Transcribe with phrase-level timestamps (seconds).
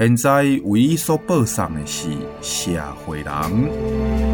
[0.00, 2.08] 现在唯一所报送的是
[2.40, 4.29] 社会人。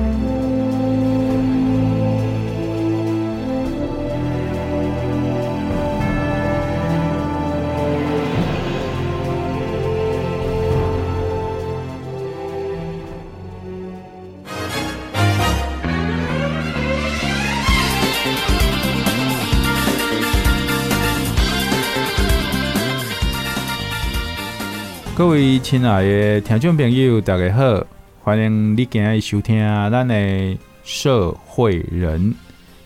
[25.16, 27.82] 各位亲爱的听众朋友，大家好，
[28.22, 29.58] 欢迎你今日收听
[29.90, 32.34] 咱的社会人、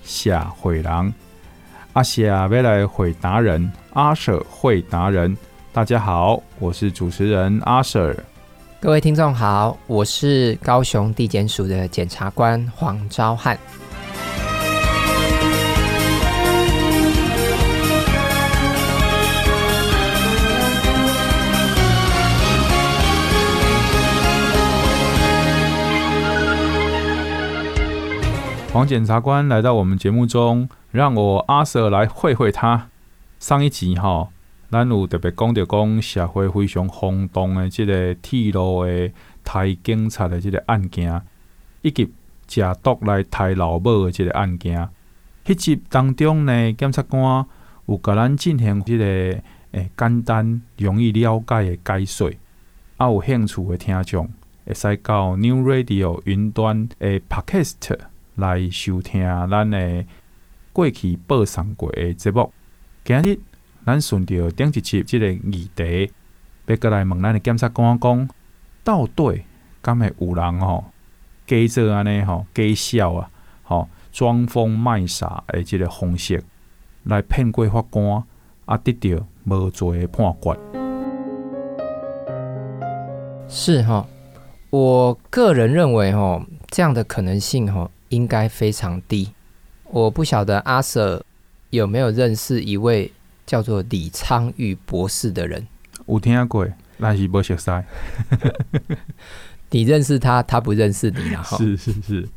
[0.05, 1.12] 社会人。
[1.92, 5.37] 阿社要来会达人，阿舍会达人。
[5.72, 8.14] 大家好，我是主持人阿社。
[8.78, 13.59] 各位听众好，我是高雄地检署的检察官黄昭汉。
[28.73, 32.89] 黄检察官来到我们节目中，让我阿 Sir 来会会他。
[33.41, 34.29] 上一集哈，
[34.71, 39.11] 咱有特别讲到讲社会非常轰动的这个铁路的
[39.43, 41.21] 台警察的这个案件，
[41.83, 42.12] 以及
[42.47, 44.89] 假毒来台老母的这个案件。
[45.45, 47.45] 迄集当中呢，检察官
[47.87, 49.05] 有甲咱进行这个
[49.73, 52.31] 诶简单容易了解的解说。
[52.99, 54.31] 啊，有兴趣的听众
[54.65, 58.09] 会使到 New Radio 云端的 Podcast。
[58.41, 60.05] 来收听咱的
[60.73, 62.51] 过去播送过的节目。
[63.05, 63.39] 今日
[63.84, 66.11] 咱顺着顶一集这个议题，
[66.67, 68.29] 要过来问咱的检察官讲，
[68.83, 69.43] 到底
[69.83, 70.84] 敢会有人吼
[71.47, 73.31] 假做安尼吼假笑啊，
[73.62, 76.43] 吼装疯卖傻的这个方式
[77.05, 78.25] 来骗过法官，
[78.65, 80.59] 啊得到无罪的判决？
[83.49, 84.06] 是哈，
[84.71, 87.91] 我个人认为吼，这样的可能性吼。
[88.10, 89.32] 应该非常低。
[89.84, 91.21] 我不晓得阿 Sir
[91.71, 93.10] 有没有认识一位
[93.44, 95.66] 叫做李昌钰博士的人？
[96.06, 96.69] 有听过，
[97.00, 97.70] 但是不熟悉。
[99.70, 101.43] 你认识他，他不认识你啊？
[101.43, 102.28] 是是是。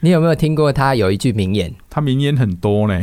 [0.00, 1.74] 你有没有听过他有一句名言？
[1.90, 2.98] 他名言很多呢。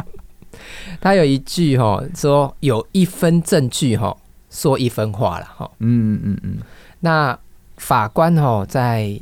[1.00, 4.16] 他有一句哈，说有一分证据哈，
[4.50, 5.70] 说一分话了哈。
[5.78, 6.58] 嗯嗯嗯嗯。
[7.00, 7.38] 那
[7.76, 9.20] 法官哈在。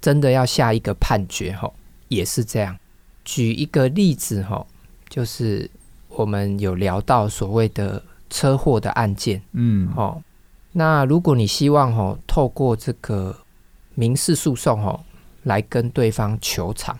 [0.00, 1.74] 真的要下一个判决吼，
[2.08, 2.76] 也是这样。
[3.24, 4.66] 举一个例子吼，
[5.08, 5.70] 就是
[6.08, 10.22] 我们有聊到所谓的车祸的案件，嗯，吼。
[10.72, 13.36] 那如果你希望吼透过这个
[13.94, 15.04] 民事诉讼吼
[15.42, 16.98] 来跟对方求偿，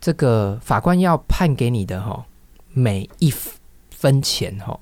[0.00, 2.24] 这个法官要判给你的吼
[2.72, 3.32] 每一
[3.90, 4.80] 分钱吼，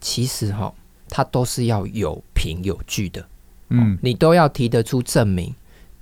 [0.00, 0.74] 其实吼
[1.08, 3.26] 他都是要有凭有据的，
[3.68, 5.54] 嗯，你都要提得出证明。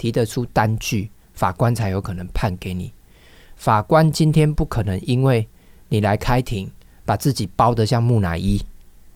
[0.05, 2.93] 提得出单据，法官才有可能判给你。
[3.57, 5.49] 法官今天不可能因为
[5.89, 6.71] 你来开庭，
[7.07, 8.61] 把自己包得像木乃伊，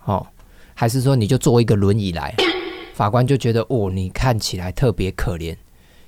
[0.06, 0.26] 哦，
[0.72, 2.34] 还是说你就坐一个轮椅来，
[2.94, 5.54] 法官就觉得哦，你看起来特别可怜，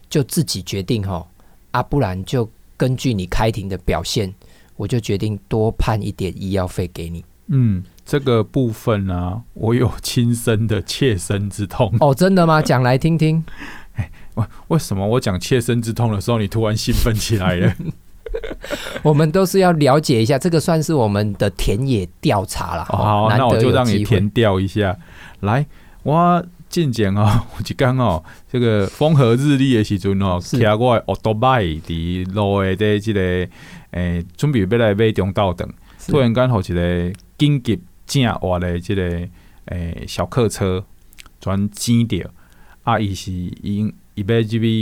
[0.08, 1.26] 就自己决定哦，
[1.72, 4.32] 啊，不然就根据你开庭的表现，
[4.76, 7.22] 我就决定多判一点医药费给你。
[7.52, 11.94] 嗯，这个部分呢、啊，我有亲身的切身之痛。
[12.00, 12.62] 哦，真的吗？
[12.62, 13.44] 讲来听听。
[14.69, 17.75] 为什么我讲切身之痛的时候，你突然兴奋起来了？
[19.03, 22.84] 我们都是要了解一下，这个算是我们的田野调查了。
[22.84, 24.97] 好，那我就让你填调一下。
[25.41, 25.66] 来，
[26.04, 27.28] 我进讲哦，
[27.59, 33.21] 我就讲哦，这个风和日丽的时阵哦，骑过来奥多拜的路的这个
[33.91, 35.69] 诶，准备要来买中道等，
[36.07, 39.03] 突然间好一个紧急正活的这个
[39.65, 40.84] 诶小客车
[41.41, 42.25] 转挤掉，
[42.84, 43.93] 啊，伊是因。
[44.15, 44.72] 伊买这边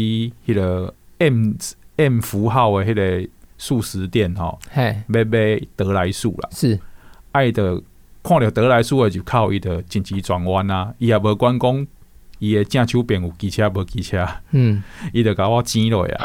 [0.46, 1.52] 迄个 M
[1.96, 6.78] M 符号的迄个素食店吼，嘿，买买德来素啦，是。
[7.32, 7.80] 爱的
[8.22, 11.86] 看到德来素的就靠伊的紧急转弯啊，伊也无管讲
[12.38, 14.82] 伊的正手边有机车无机车，嗯，
[15.12, 16.24] 伊就甲我煎落啊，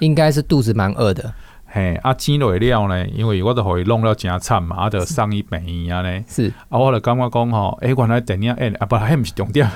[0.00, 1.32] 应该是肚子蛮饿的，
[1.66, 6.52] 嘿，啊煎落了呢，因为我都互伊弄了真惨嘛，啊，就送伊病院啊呢，是。
[6.68, 9.68] 啊，我就感觉讲吼，诶，原来电影诶，啊不，迄毋是重点，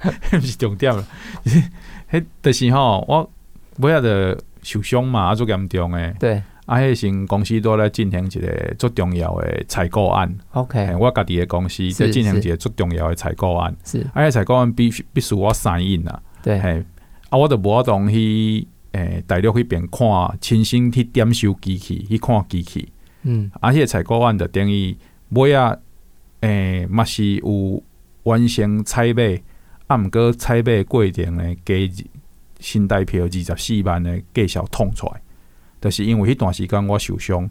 [0.30, 1.04] 迄毋是重点了。
[2.12, 3.28] 迄，就是吼，我
[3.80, 6.14] 不要的受伤嘛，啊，足严重诶。
[6.20, 10.32] 对，啊，迄时公司都咧进行一个足重要诶采购案。
[10.52, 13.74] OK，我家己诶公司在进行一个足重要诶采购案。
[13.84, 16.22] 是，啊，迄采购案必须必须我 sign in 啊。
[16.42, 16.84] 对，嘿，
[17.30, 20.06] 啊，我着无法度去诶大陆迄边看，
[20.40, 22.92] 亲身去点收机器，去看机器。
[23.22, 24.94] 嗯，啊，迄个采购案着等于
[25.30, 25.74] 尾啊，
[26.40, 27.82] 诶，嘛是有
[28.24, 29.40] 完成采买，
[29.86, 31.74] 啊，毋过采买过程呢加
[32.60, 35.20] 新台票二十四万呢计小痛出来，
[35.80, 37.50] 就是因为迄段时间我受伤，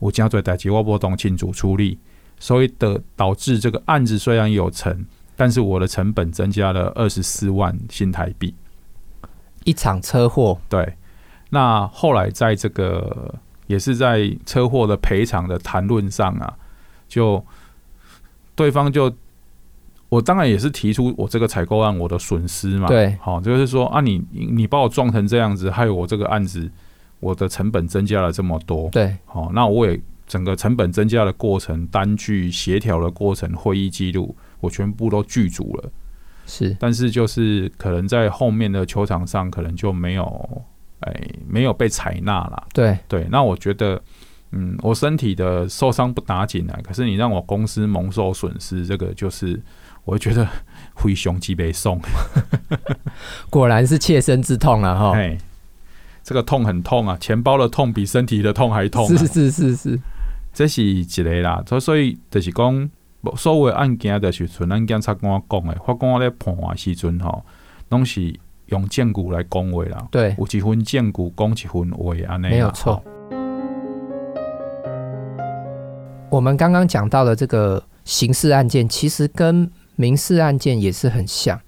[0.00, 1.98] 有真侪代志我无当亲自处理，
[2.38, 5.06] 所以的导致这个案子虽然有成，
[5.36, 8.54] 但是我的成本增加了二十四万新台币。
[9.64, 10.96] 一场车祸，对，
[11.50, 13.34] 那后来在这个。
[13.66, 16.58] 也是在车祸的赔偿的谈论上啊，
[17.06, 17.40] 就
[18.56, 19.08] 对方就
[20.10, 26.70] 我当然也是提出我这个采购案我的损失嘛，对，好，就是说啊，你你把我撞成这样子，害我这个案子，
[27.20, 35.90] 我的成本增加了这么多，对，好，那我也整个成本增加的过程单据协调的过程会议记录，我全部都具足了，
[36.44, 40.62] 是，但是就是可能在后面的球场上可能就没有。
[41.00, 41.14] 哎，
[41.48, 42.66] 没有被采纳了。
[42.74, 42.98] 对。
[43.08, 43.98] 对，那我觉得，
[44.50, 49.58] 嗯，我身体的受伤不打紧啊，可是你让我公司蒙受损失，这个就是
[50.10, 50.46] 我觉得
[50.94, 52.00] 灰熊鸡被送。
[53.48, 54.98] 果然是切身之痛啊！
[54.98, 55.38] 哈，哎，
[56.24, 59.08] 这个痛很痛啊，钱包的痛比身体的痛还痛啊。
[59.16, 60.00] 是是是是，
[60.52, 61.62] 这是一个啦。
[61.66, 62.90] 所所以就是讲，
[63.36, 67.44] 所有案件的时阵，咱检察官讲的，法官咧判的时阵吼，
[67.90, 68.34] 拢是。
[68.70, 73.02] 用证据来讲话啦，对，有一份证据讲一份话，安尼没有错。
[76.30, 79.68] 我们刚刚讲到的这个刑事案件，其实跟
[80.00, 81.60] 民事案件也是很像。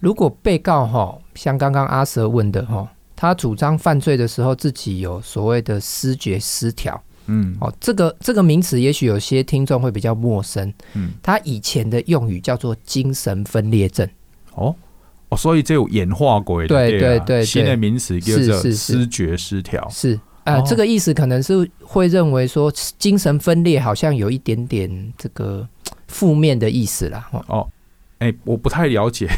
[0.00, 14.08] 如果被告哈，像刚刚阿 Sir 问的哈，他主张犯罪的时候自己有所谓的失觉失调，嗯，哦，这个这个名词也许有些听众会比较陌生，嗯，他以前的用语叫做精神分裂症，
[14.54, 14.74] 哦。
[15.28, 19.86] 哦，所以这有演化过的，对对对，新的名词叫做失觉失调。
[19.90, 20.18] 是。
[20.44, 25.68] 啊，呃哦、这个意思可能是会认为说精神分裂好像有一点点这个
[26.08, 27.28] 负面的意思啦。
[27.46, 27.70] 哦，
[28.18, 29.28] 哎、欸，我不太了解，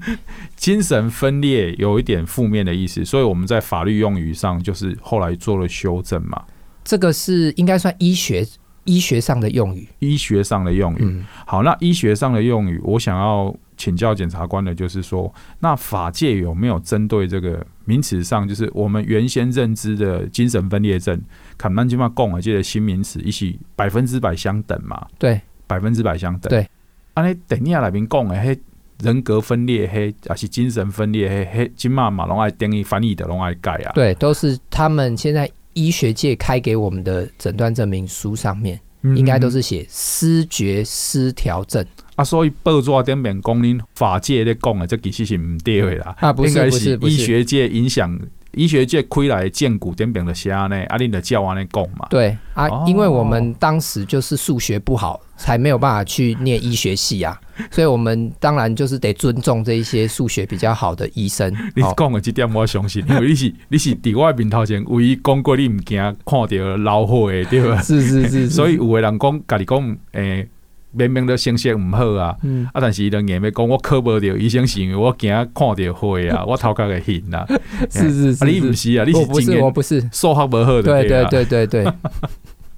[0.56, 6.42] 精神分裂有一点负面的意思，所以我们在法律用语上就是后来做了修正嘛。
[6.84, 8.46] 这个是应该算医学
[8.84, 10.98] 医学上的用语，医学上的用语。
[11.00, 13.54] 嗯、好，那医学上的用语，我想要。
[13.76, 21.20] 请教检察官的，就是说，那法界有没有针对这个名词上，就是我们原先认知的精神分裂症，
[21.58, 25.04] 看慢起码共和界的新名词，一起百分之百相等嘛？
[25.18, 26.50] 对，百分之百相等。
[26.50, 26.68] 对，
[27.14, 28.60] 啊，你等下来宾讲诶，嘿，
[29.02, 33.92] 人格分裂，嘿，还是精神分裂，嘿，嘿，今嘛马龙爱定义翻译的龙爱改啊？
[33.94, 41.84] 对，都是他们现在医学界开给我们的诊断证明书上面，嗯、应该都是写失觉失调症。
[42.16, 46.16] 啊，所以报纸顶面讲，恁法界咧讲的，这其实是唔对的啦。
[46.20, 48.16] 啊，不是不是，医学界影响，
[48.56, 52.06] 医学界开来荐骨顶面的虾呢，啊，你的教安尼讲嘛。
[52.10, 57.38] 对啊，哦、因为我们当时就是数学不好，才没有办法去念医学系啊，
[57.70, 61.52] 所以我们当然就是得尊重这一些数学比较好的医生。
[61.74, 67.80] 你讲的这点我相信，因为你是 你是伫我面头前唯一讲过你唔惊看到老火的对吧？
[67.82, 69.80] 是是是，是， 所以有的人讲，家己讲，
[70.12, 70.48] 诶、欸。
[70.94, 77.46] 明明都成绩唔好啊，嗯、啊，但是伊都硬要讲我考不到医生是因为我惊看到花啊， 我头壳会晕啊。
[77.90, 80.82] 是是是，啊、你不是啊，你是不是我不是数学不好的。
[80.82, 81.92] 对对对对对。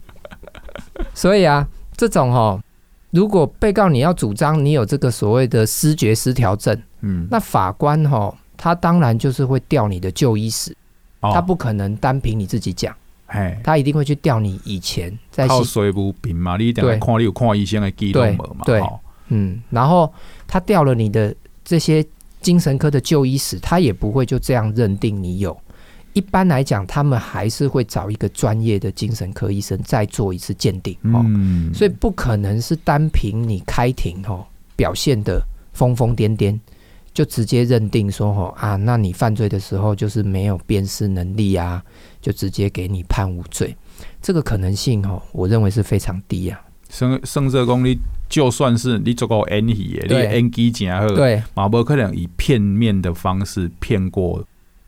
[1.15, 2.61] 所以啊，这种哈、哦，
[3.11, 10.75] 如果被告你要主张你有这个所谓的失觉失调症，嗯，那法官哈、哦，他当然就是会调你的就医史，
[11.21, 12.95] 哦、他不可能单凭你自己讲。
[13.27, 18.21] 嘿他一定会去调你以前在靠水不平嘛，你一定要看你有看医生的记录
[18.55, 18.81] 嘛，对，
[19.29, 20.13] 嗯，然后
[20.47, 22.05] 他调了你的这些
[22.41, 25.57] 精神科的就医史，他也不会就这样认定你有。
[26.13, 35.43] 一般来讲，他们还是会找一个专业的精神科医生再做一次鉴定，嗯，所以不可能是单凭你开庭哦表现的
[35.73, 36.59] 疯疯癫癫。
[37.13, 41.83] 就直接认定说吼啊，那你犯罪的时候就是没有辨识能力啊，
[42.27, 43.77] 就直接给你判无罪，
[44.21, 46.61] 这个可能性哦，我认为是非常低啊。
[46.91, 47.97] 甚甚至讲你
[48.29, 54.43] 就算是你做过演戏的，对你演技真好，对，马不可能以片面的方式骗过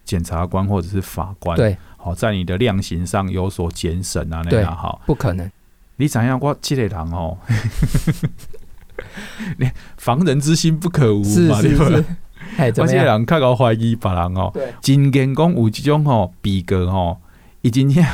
[0.04, 5.48] 检察官或者是法官，对，好在你的量刑上有所减审啊，那样好，不可能。
[5.94, 7.38] 你怎样我这个人哦，
[9.96, 12.04] 防人之心不可无嘛，是是是
[12.56, 12.98] 哎， 怎么样？
[12.98, 17.20] 我这个人较搞怀疑别人哦，对，真经讲有这种吼比格吼，
[17.62, 18.06] 已经遐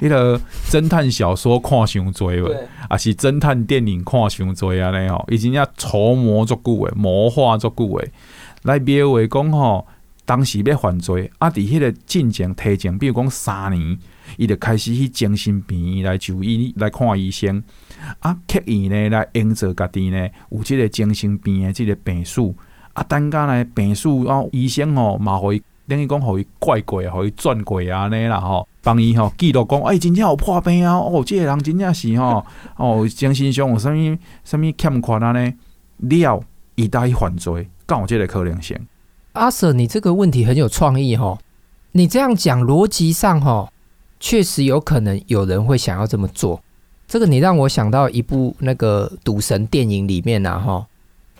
[0.00, 8.10] 迄个侦探小说看伤多了，啊是侦探电影看伤多啊咧吼，已经遐筹谋足久诶，谋划足久诶，
[8.62, 9.86] 来描绘讲吼，
[10.24, 13.98] 当时要犯罪，啊，伫迄个进前提前，比如讲三年，
[14.36, 17.62] 伊就开始去精神病院来就医来看医生，
[18.20, 22.40] 啊，刻意呢来营造家己呢有即个精神病诶即个病史。
[22.92, 30.96] 啊，等下呢，病史哦，医生哦，嘛互伊等于讲互伊怪过，互伊转过安尼啦吼，帮伊吼记录讲，哎，真正有破病啊！
[30.96, 35.52] 哦，这个人真正是吼，哦，精神上有啥物啥物欠款啊呢？
[35.98, 36.42] 了，
[36.76, 38.78] 伊带犯罪，敢有这个可能性？
[39.32, 41.38] 阿 Sir，你这个问题很有创意吼，
[41.92, 43.68] 你这样讲逻辑上吼，
[44.20, 46.62] 确实有可能有人会想要这么做。
[47.08, 50.86] 这个你让我想到一部那个赌神电影里面呐吼。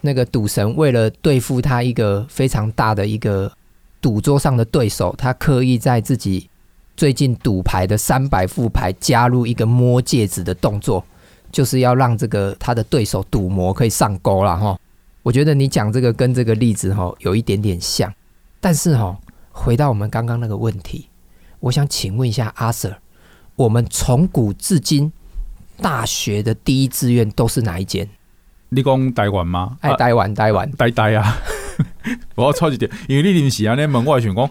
[0.02, 3.52] 那个赌神为了对付他一个非常大的一个
[4.00, 6.48] 赌桌上的对手，他刻意在自己
[6.96, 11.04] 最近赌牌的三百副牌加入一个摸戒指的动作，
[11.52, 14.78] 就是要让这个他的对手赌魔可以上钩了哈。
[15.22, 18.12] 我觉得你讲这个跟这个例子哈有一点点像，
[18.60, 19.18] 但是哈
[19.50, 21.08] 回到我们刚刚那个问题，
[21.60, 22.96] 我想请问一下阿 Sir，
[23.56, 25.12] 我们从古至今
[25.82, 28.08] 大学的第一志愿都是哪一间？
[28.70, 29.76] 你讲台湾吗？
[29.80, 31.36] 哎，台湾，台湾，呆呆啊！
[32.34, 34.44] 我要超级点，因为你临时啊，那门外想讲，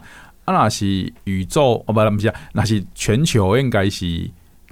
[0.46, 4.30] 啊，那是宇宙，哦，不，不是啊，那是全球应该是，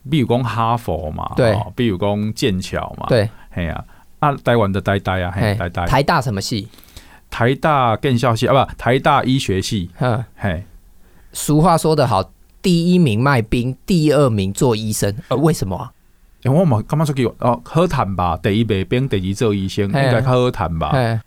[0.09, 3.83] 比如讲哈佛嘛，对，比如讲剑桥嘛，对，嘿啊，
[4.19, 6.67] 啊，台湾的呆呆啊，嘿，呆呆，台大什么系？
[7.29, 9.89] 台大建校系啊，不，台大医学系。
[9.97, 10.63] 哼，嘿，
[11.33, 12.31] 俗话说得好，
[12.61, 15.91] 第一名卖冰，第二名做医生，呃，为什么啊？
[16.43, 18.37] 因为我嘛感觉出去哦，好谈吧。
[18.37, 20.89] 第一卖冰，第二做医生，应该较好谈吧。
[20.89, 21.19] 哎，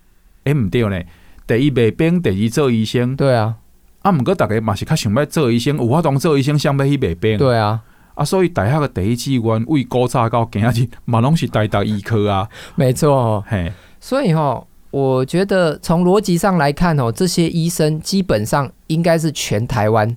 [0.54, 1.02] 唔、欸、对呢。
[1.50, 3.16] 第一卖冰，第二做医生。
[3.16, 3.56] 对啊。
[4.02, 7.36] 啊，毋过大家嘛是较想要做医生，有法当做医生，想要去卖冰。
[7.36, 7.82] 对啊。
[8.14, 12.48] 啊，所以大学的第一志愿为古早到今日，嘛拢是台大医科啊。
[12.76, 13.44] 没错、哦。
[13.48, 13.72] 嘿。
[13.98, 20.16] 所以吼、哦，我觉得从逻辑上来看哦，这些医生基本上应该是全台湾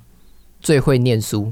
[0.60, 1.52] 最会念书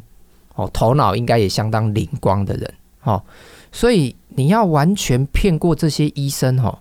[0.54, 2.72] 哦，头脑应该也相当灵光的人。
[3.02, 3.24] 哦，
[3.72, 6.78] 所以你要完全骗过这些医生哦，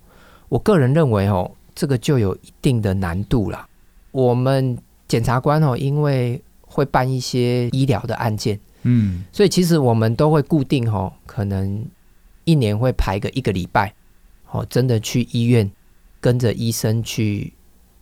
[0.51, 3.67] 我个人认为哦，这个就有一定的难度了。
[4.11, 4.77] 我们
[5.09, 11.83] 检察官哦，因为会办一些医疗的案件，嗯，所以其实我们都会固定哦，可能
[12.45, 13.95] 一年会排个一个礼拜，
[14.51, 15.71] 哦，真的去医院
[16.21, 17.51] 跟着医生去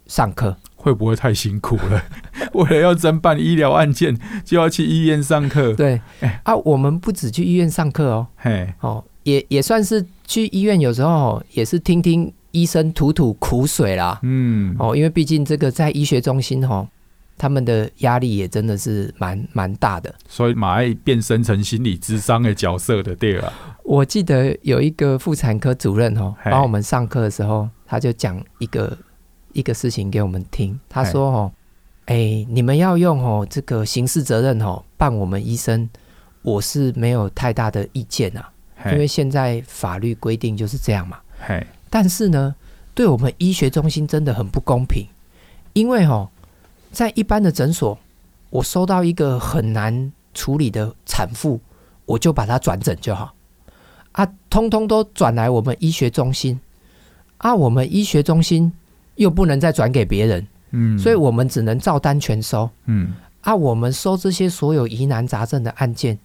[0.09, 0.57] 上课。
[0.75, 2.03] 会不会太辛苦了？
[2.55, 5.73] 为了要侦办医疗案件，就要去医院上课。
[5.75, 14.19] 对，欸、啊，我们不止去医院上课哦，嘿，哦，也也算是去医院，有时候也是听听医生吐吐苦水啦。
[14.23, 16.89] 嗯，哦，因为毕竟这个在医学中心哦，
[17.37, 23.53] 他们的压力也真的是蛮蛮大的，所以马爱变身成心理智商的角色的对啊。
[23.85, 28.97] 我记得有一个妇产科主任哦，帮我们上课的时候，他就讲一个。
[29.55, 31.53] 一个事情给我们听，他说：“哦，
[32.05, 35.89] 哎、欸，你们要用哦这个刑事责任哦办我们医生，
[36.43, 38.53] 我是没有太大的意见啊，
[38.93, 41.19] 因为现在法律规定就是这样嘛。
[41.91, 42.55] 但是呢，
[42.95, 45.07] 对我们医学中心真的很不公平，
[45.73, 46.29] 因为哦，
[46.93, 47.99] 在一般的诊所，
[48.51, 51.61] 我收到一个很难处理的产妇，
[52.07, 53.35] 我就把它转诊就好。
[54.13, 56.59] 啊，通通都转来我们医学中心
[57.39, 58.73] 啊，我们医学中心。”
[59.19, 66.17] 又不能再转给别人，嗯，所以我们只能照单全收，嗯，啊，我们收这些所有疑难杂症的案件，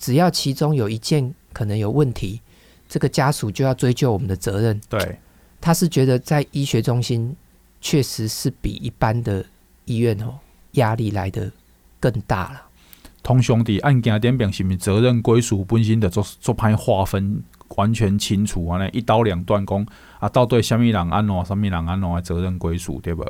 [0.00, 2.40] 只要其中有一件可能有问题，
[2.90, 4.78] 这个家属就要追究我们的责任。
[4.88, 5.18] 对，
[5.60, 7.34] 他是觉得在医学中心
[7.80, 9.46] 确实是比一般的
[9.84, 10.34] 医院哦
[10.72, 11.50] 压力来得
[12.00, 12.62] 更大了。
[13.22, 17.42] 通兄弟案件点表是不是责任归属本身的做做派划分
[17.76, 18.78] 完全清楚啊？
[18.78, 19.86] 那一刀两断工。
[20.18, 23.24] 啊，到底什么人安怎，什么人安怎的责任归属，对不？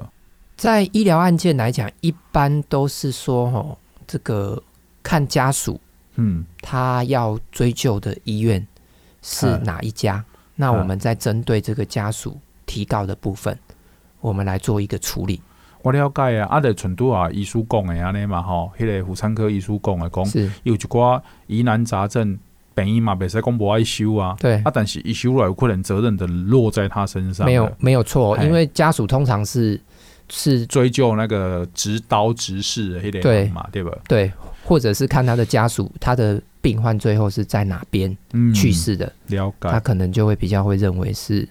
[0.56, 4.62] 在医疗案件来讲，一般都是说，哦，这个
[5.02, 5.80] 看家属，
[6.16, 8.66] 嗯，他要追究的医院
[9.22, 10.16] 是哪一家？
[10.16, 10.24] 嗯、
[10.56, 13.74] 那我们再针对这个家属提告的部分，嗯、
[14.20, 15.40] 我们来做一个处理。
[15.82, 22.38] 我了解啊，啊，在传统啊，医师讲的安尼嘛，吼，迄个妇产科医师讲的讲，是有一寡疑难杂症。
[22.72, 27.44] 病医嘛，袂使讲不爱修啊，对啊，但是一修了，有可能责任的落在他身上。
[27.44, 29.78] 没有，没有错，因为家属通常是
[30.30, 33.90] 是追究那个执刀执事的那点嘛，对吧？
[34.06, 34.32] 对，
[34.70, 38.16] 或者是看他的家属，他的病患最后是在哪边
[38.54, 41.48] 去世的，嗯，了解，他可能就会比较会认为是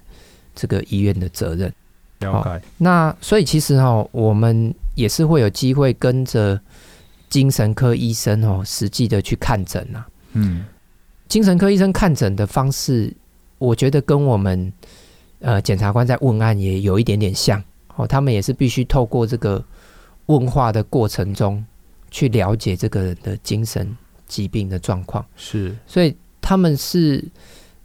[0.56, 1.70] 这个医院的责任。
[2.20, 2.66] 了解。
[2.78, 6.58] 那所以其实哈，我们也是会有机会跟着
[7.28, 10.08] 精神科医生哦，实际的去看诊啊。
[10.32, 10.64] 嗯，
[11.28, 13.14] 精神科医生看诊的方式，
[13.58, 14.72] 我觉得跟我们
[15.42, 17.62] 呃检察官在问案也有一点点像
[17.98, 19.62] 哦，他们也是必须透过这个
[20.28, 21.62] 问话的过程中
[22.10, 23.96] 去了解这个人的精神
[24.28, 25.26] 疾病的状况。
[25.36, 27.24] 是，所以他们是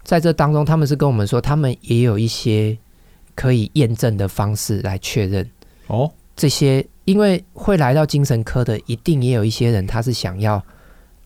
[0.02, 2.76] 在这当中，他们是跟我们说，他们也有一些。
[3.36, 5.44] 可以验证的方式来确认。
[5.88, 10.62] 哦，这些因为会来到精神科的，一定也有一些人，他是想要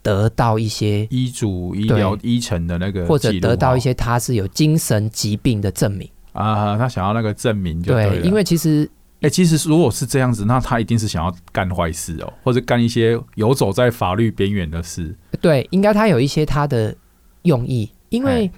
[0.02, 6.08] 得到一些医嘱、医疗、医程的那个，或者得到一些他是有精神疾病的证明。
[6.32, 8.88] 啊，他想要那个证明就对，对，因为其实，
[9.20, 15.16] 哎、欸，其实如果是这样子，那他一定是想要干坏事哦，或者干一些游走在法律边缘的事。
[15.40, 16.94] 对，应该他有一些他的
[17.42, 18.50] 用意，因为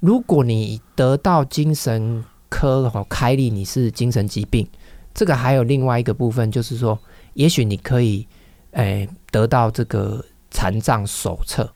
[0.00, 2.24] 如果你得到精神。
[2.52, 4.66] 科哈开立你是精神疾病，
[5.14, 6.98] 这个还有另外一个部分，就是说，
[7.34, 8.26] 也许你可以
[8.72, 11.72] 哎、欸、得到这个残障手册。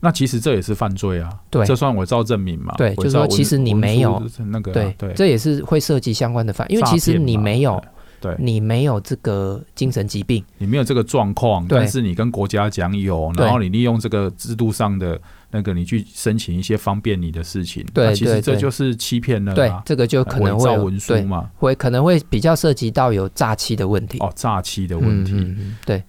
[0.00, 2.74] 那其实这也是犯罪啊，对，这算伪造证明嘛？
[2.76, 7.82] 对，就是说其实你没有那个、啊，对对，这也是会涉及相关的犯，因为其实你没有，
[8.20, 15.20] 对，你没有这个精神疾病，你没有这个状况，但是你跟国家讲有，然后你利用这个制度上的。
[15.50, 19.54] 那个，你去申请一些方便你的事情，对，其实这就是欺骗了。
[19.54, 24.18] 对，这个就可能会文书嘛，会可能会比较涉及到有诈欺的问题。
[24.18, 26.04] 哦，诈欺的问题，嗯嗯，对。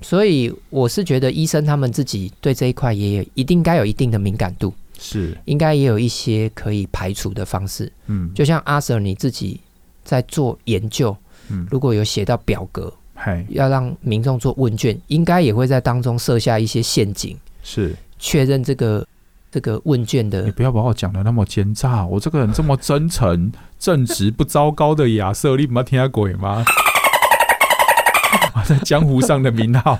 [0.00, 7.92] 所以我是觉得医生他们自己对这一块也有一定该有一定的敏感度，是应该也有一些可以排除的方式。
[8.06, 9.60] 嗯，就像阿 Sir 你自己
[10.04, 11.16] 在做研究，
[11.48, 12.92] 嗯，如果有写到表格，
[13.48, 17.36] 要让民众做问卷，应该也会在当中设下一些陷阱。
[17.62, 17.94] 是。
[18.20, 19.06] 确认这个
[19.48, 22.04] 这个问卷的，你不要把我讲的那么奸诈。
[22.04, 26.64] 我这个人这么真诚、正直、不糟糕的亚瑟，你没听过吗？
[28.66, 29.98] 在江湖上的名号，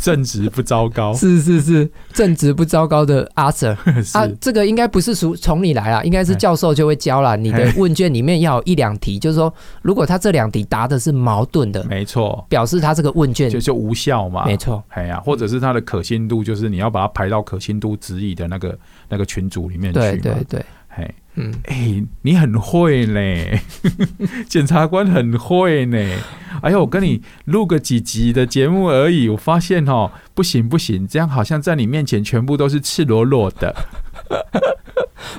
[0.00, 3.76] 正直不糟糕，是是是，正直不糟糕的阿 Sir
[4.14, 7.36] 啊，这个应该不是从从你来啦，应该是教授就会教啦。
[7.36, 20.64] 你的问卷里面要有一两题，就是说，如果他这两题答的是矛盾的，没错，表示他这个问卷就就无效嘛，没错，哎呀，或者是他的可信度，就是你要把它排到可信度指引的那个那个群组里面去，对对对。
[20.88, 23.20] 哎，嗯，哎，你很会呢，
[24.48, 25.98] 检察官很会呢。
[26.62, 33.74] 哎呦，我跟你录个几集的节目而已，我发现哦，不行不行，这样好像在你面前全部都是赤裸裸的。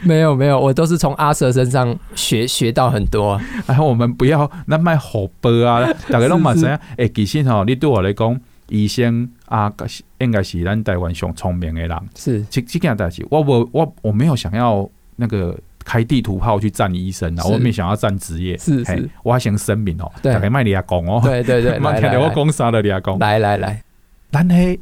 [0.03, 3.41] 没有没有，我都是从阿 Sir 身上学学到很多。
[3.65, 6.79] 然后我们不要那卖火波啊，大家都嘛知影。
[6.97, 9.73] 哎，其实哦，你对我来讲，医生啊，
[10.19, 11.97] 应该是咱台湾上聪明的人。
[12.15, 14.88] 是，这这件代志，我我我我没有想要。
[15.19, 15.57] 那个
[15.88, 23.82] 开地图炮去战医生啊，我没想要战职业，是是，我还想声明哦，大概卖你阿公哦，对对对，卖给 我讲啥了你阿公，来来来，
[24.30, 24.78] 咱迄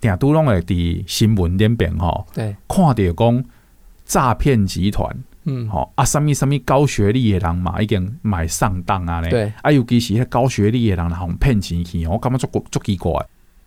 [0.00, 3.44] 定都拢会伫新闻顶边吼，对，看着讲
[4.06, 13.12] 诈骗集团，嗯，吼啊，什物什物高学历的人嘛，已经买上当啊咧，对，啊，尤其是迄高学历的人，互骗钱去，我感觉足足奇怪，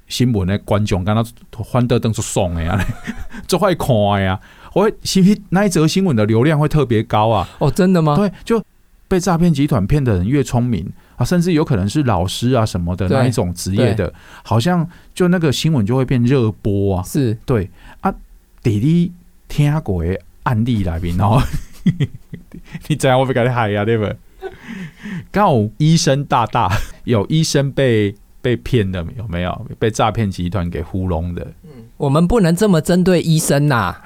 [0.08, 1.24] 新闻的观众敢若
[1.64, 2.84] 翻得登出爽的啊，
[3.48, 4.40] 足爱看呀。
[4.74, 7.50] 我其实那一则新闻的流量会特别高啊！
[7.60, 8.16] 哦，真的吗？
[8.16, 8.64] 对，就
[9.08, 17.04] 被诈骗集团骗的人越聪明啊，甚至有可能是老师啊什么的那一种职业的，好像就那个新闻就会变热播啊。
[17.04, 18.14] 是对啊，
[18.64, 19.12] 弟弟
[19.48, 21.42] 听过的案例来宾哦，
[22.88, 24.16] 你怎样我被给你害呀，对不对？
[25.32, 26.72] 刚好医生大大
[27.04, 29.68] 有医生被被骗的有没有？
[29.78, 31.46] 被诈骗集团给糊弄的？
[31.98, 34.02] 我们不能这么针对医生呐、啊。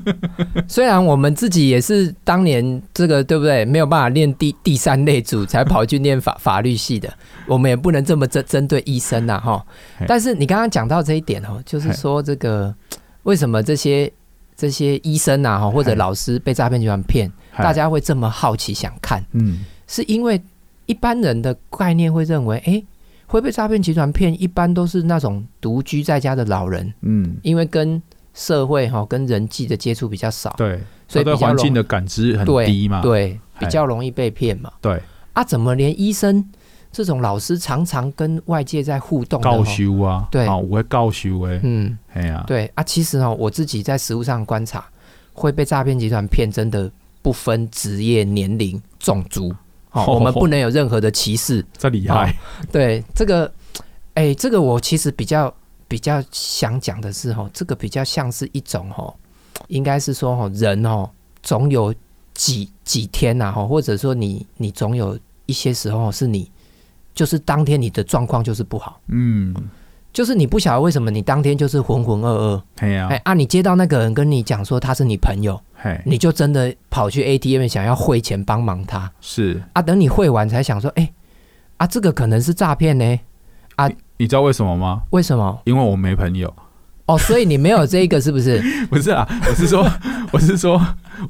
[0.66, 3.64] 虽然我们自己也是当年这个对不对？
[3.66, 7.12] 没有办法练第第三类组，才跑去念法法律系的。
[7.46, 9.64] 我们也不能这么针针对医生呐，哈。
[10.06, 12.74] 但是你刚刚讲到这一点哦，就是说这个
[13.24, 14.10] 为什么这些
[14.56, 19.22] 这些医生呐，哈或者老师被诈骗集团骗，大家会这么好奇想看？
[19.32, 20.40] 嗯，是因为
[20.86, 22.86] 一般人的概念会认为，哎、欸。
[23.28, 35.00] 会被诈骗集团骗，一般都是那种独居在家的老人，嗯，因为跟社会哈、跟人际的接触比较少，对，所以对环境的感知很低嘛，对，比较容易被骗嘛，对。
[35.34, 36.44] 啊，怎么连医生
[36.90, 44.84] 这种老师常常跟外界在互动，告修啊，对，我会告修哎，嗯，哎呀，对啊，其实哦，我自己在实物上观察，
[45.34, 49.54] 会被诈骗集团骗，真的不分职业、年龄、种族。
[50.04, 51.64] 哦， 我们不能有任何的歧视。
[51.76, 52.34] 这厉害。
[52.70, 53.52] 对这个，
[54.14, 55.52] 哎、欸，这个我其实比较
[55.86, 59.14] 比较想讲的是，哈，这个比较像是一种，哈，
[59.68, 61.08] 应该是说，哈，人，哦，
[61.42, 61.94] 总有
[62.34, 66.50] 几几天呐，哈，或者说你你总有一些时候是你
[67.14, 69.54] 就是当天你的状况就是不好，嗯，
[70.12, 79.62] 就是你不晓得为什么你当天就是浑浑噩噩，哎呀，哎啊，你接到那个人跟你讲说他是你朋友，嘿，你就真的跑去 ATM 想要汇钱帮忙他，是。
[79.74, 81.12] 啊，等你汇完才想说，哎，
[81.76, 83.18] 啊，这个可能是诈骗呢，
[83.76, 85.02] 啊，你知道为什么吗？
[85.10, 85.60] 为什么？
[85.64, 86.52] 因为我没朋友。
[87.08, 88.62] 哦，所以你没有这一个是不是？
[88.88, 89.90] 不是啊，我是说，
[90.30, 90.80] 我是说，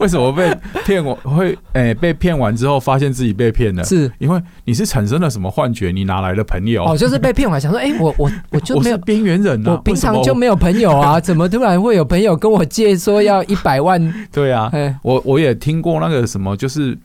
[0.01, 0.53] 为什么被
[0.85, 1.03] 骗？
[1.03, 5.93] 我会诶、欸、被骗完之后，发现自己被骗了，是因为你是产生了什么幻觉？
[5.93, 6.85] 你哪来的朋友？
[6.85, 14.13] 哦，就是被骗完， 想说，哎、欸，我我我就没有边缘人啊，我平常就没有朋友啊，怎么突然会有朋友跟我借说要一百万？
[14.33, 14.71] 对啊，
[15.03, 16.99] 我我也听过那个什么，就是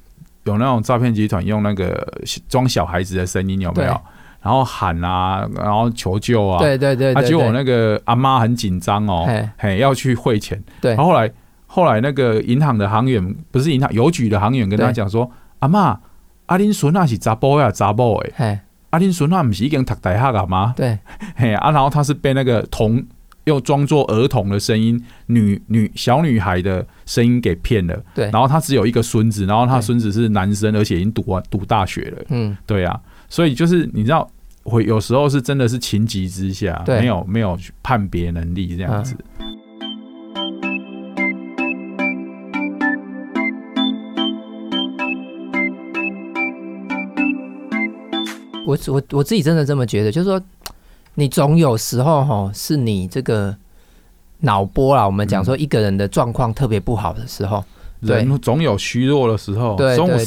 [0.45, 2.11] 有那种诈骗集团用那个
[2.49, 4.01] 装小孩子的声音，有没有？
[4.43, 9.25] 然后喊啊，然后求救啊，对对对，对，对，结果那个阿妈很紧张哦，
[9.57, 10.61] 嘿，要去汇钱。
[10.81, 11.31] 对，然后后来
[11.65, 15.97] 后来那个银行的行员不是银行邮局的行员跟他讲说：“阿妈，
[16.47, 20.99] 阿林孙那是查甫呀，查某诶，阿林孙那不是已经读大学了吗？”对，
[21.37, 23.01] 嘿啊，然后他是被那个童
[23.45, 27.97] 又装作儿童的声音，女女小女孩的声音给骗了。
[28.13, 32.23] 对，然后他只有一个孙子，然后他孙子是男生，而且已经读完读大学了。
[32.27, 32.99] 嗯，对啊。
[33.29, 34.29] 所以就是你知道，
[34.63, 39.15] 会有时候是真的是情急之下，没有没有判别能力这样子。
[48.65, 50.41] 我我我自己真的这么觉得，就是说，
[51.15, 53.55] 你总有时候哈，是你这个
[54.39, 57.61] 脑波啊，我们讲说一个人的状况特别不好的时候，
[57.99, 60.25] 人总有虚弱的时候，对对对，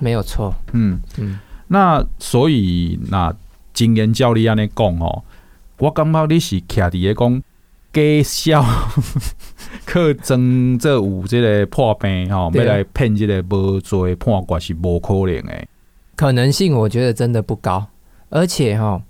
[0.00, 1.00] 没有错，嗯。
[1.16, 1.38] 嗯。
[1.68, 3.34] 那所以那
[3.72, 5.22] 经验教你安尼讲哦，
[5.78, 7.42] 我感觉你是徛伫个讲
[7.92, 8.64] 假笑，
[9.84, 15.66] 可真这有这个破病吼，要来骗这个无罪判决是无可能的，
[16.16, 17.86] 可能性我觉得真的不高。
[18.30, 19.00] 而且哈，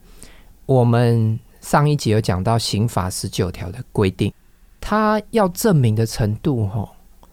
[0.66, 4.32] 我们上一集有讲到刑法十九条的规定，
[4.80, 6.86] 他要证明的程度哈，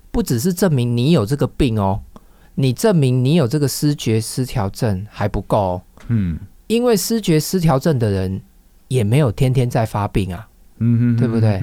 [0.09, 1.99] 不只是证明你有这个病哦。
[2.55, 5.57] 你证明你有这个失觉失调症还不够。
[5.57, 8.41] 哦，嗯，因为失觉失调症的人
[8.87, 10.47] 也没有天天在发病啊，
[10.79, 11.61] 嗯，对不对？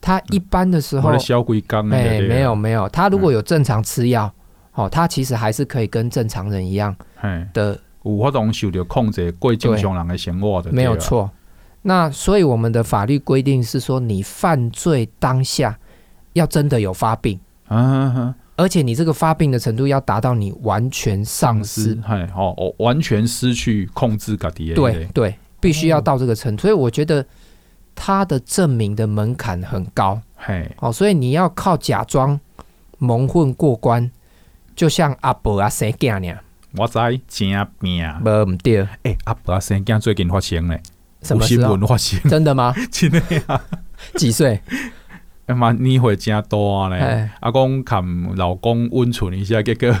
[0.00, 4.32] 他一般的时候，小鬼刚哎，没有没有，他如果有正常吃药，
[4.72, 6.96] 哦，他其实还是可以跟正常人一样
[7.52, 11.30] 的，有法度受到控制，过正常人的生活的，没有错。
[11.82, 15.78] 那所以我们的法律规定是说，你犯罪当下
[16.32, 18.34] 要真的有发病，啊。
[18.60, 26.60] 而且你这个发病的程度要达到你完全丧失，哎，哦，完全失去控制自己，对对，必须要到这个程度。
[26.60, 27.24] 所以我觉得
[27.94, 32.38] 他的证明的门槛很高，嘿，哦，所以你要靠假装
[32.98, 34.10] 蒙混过关，
[34.76, 36.38] 就像阿伯啊生囝呢，
[36.76, 40.76] 我知真命，无唔对，哎，阿伯啊生囝最近发生呢，
[41.22, 42.20] 什么新闻发生？
[42.28, 42.74] 真的吗？
[42.92, 43.18] 真的
[43.48, 43.62] 呀？
[44.16, 44.60] 几岁？
[45.54, 47.30] 妈，你会真多呢？
[47.40, 48.02] 阿公看
[48.36, 49.94] 老公温存一下，结果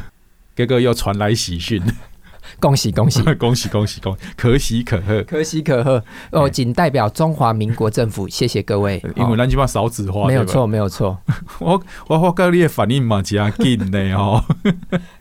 [0.56, 1.82] 结果又传来喜讯，
[2.58, 6.48] 恭喜 恭喜恭喜恭喜恭喜，可喜可贺，可喜可贺哦！
[6.48, 9.02] 仅代表中华民国政府，谢谢各位。
[9.16, 11.16] 因为咱起码少子化，没有错，没有错。
[11.60, 14.44] 我我我觉你的反应蛮加紧的哦。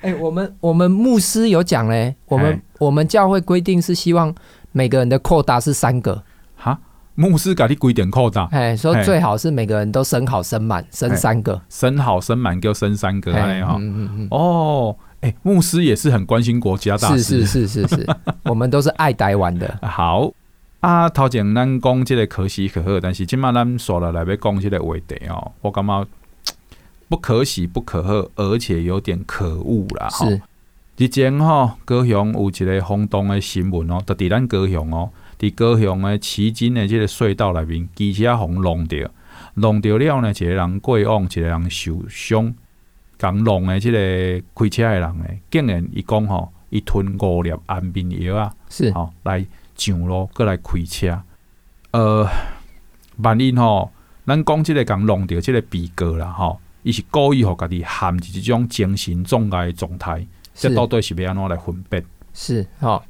[0.02, 4.34] 哎，我们我们牧师有讲嘞，我们我们教会规定是希望
[4.72, 6.24] 每个人的扩大是三个。
[7.20, 7.30] 哈？
[7.30, 13.78] 牧师给你规定扩大，哎，说最好是每个人都生好生满，生三个，生好生满就生三个，哎哈，
[14.32, 18.08] 哦，哎，牧师也是很关心国家大事，是是是是是，
[18.46, 19.78] 我们都是爱台湾的。
[19.82, 20.32] 好
[20.80, 26.08] 啊，头前咱讲这个可喜可贺，但是今麦咱说了来要讲这个话题哦，我感觉
[27.10, 30.08] 不可喜不可贺，而且有点可恶啦。
[30.10, 30.42] 是，
[30.96, 35.10] 之前哈高雄有一个轰动的新闻哦，就在咱高雄哦。
[35.40, 39.10] 伫高雄诶旗津的即个隧道内面，机车互弄着，
[39.54, 42.54] 弄着了呢，一个人过往，一个人受伤。
[43.18, 43.98] 共弄的即个
[44.54, 51.22] 开车的人呢，竟然伊讲吼，伊吞五粒安眠药啊，是吼来上路过来开车。
[51.92, 52.28] 呃，
[53.18, 53.92] 万一吼，
[54.26, 62.04] 咱讲即个共弄着即个被告啦吼，伊是故意互家己陷入一种精神障碍的状态，这到底是要安怎来分辨？
[62.34, 63.02] 是吼。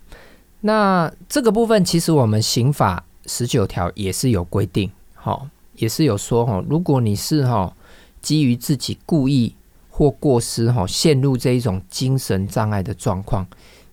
[0.61, 7.73] 那这个部分，其实我们刑法十九条也是有规定，哈，也是有说，哈，如果你是哈
[8.21, 9.55] 基于自己故意
[9.89, 13.47] 或过失，哈陷入这一种精神障碍的状况，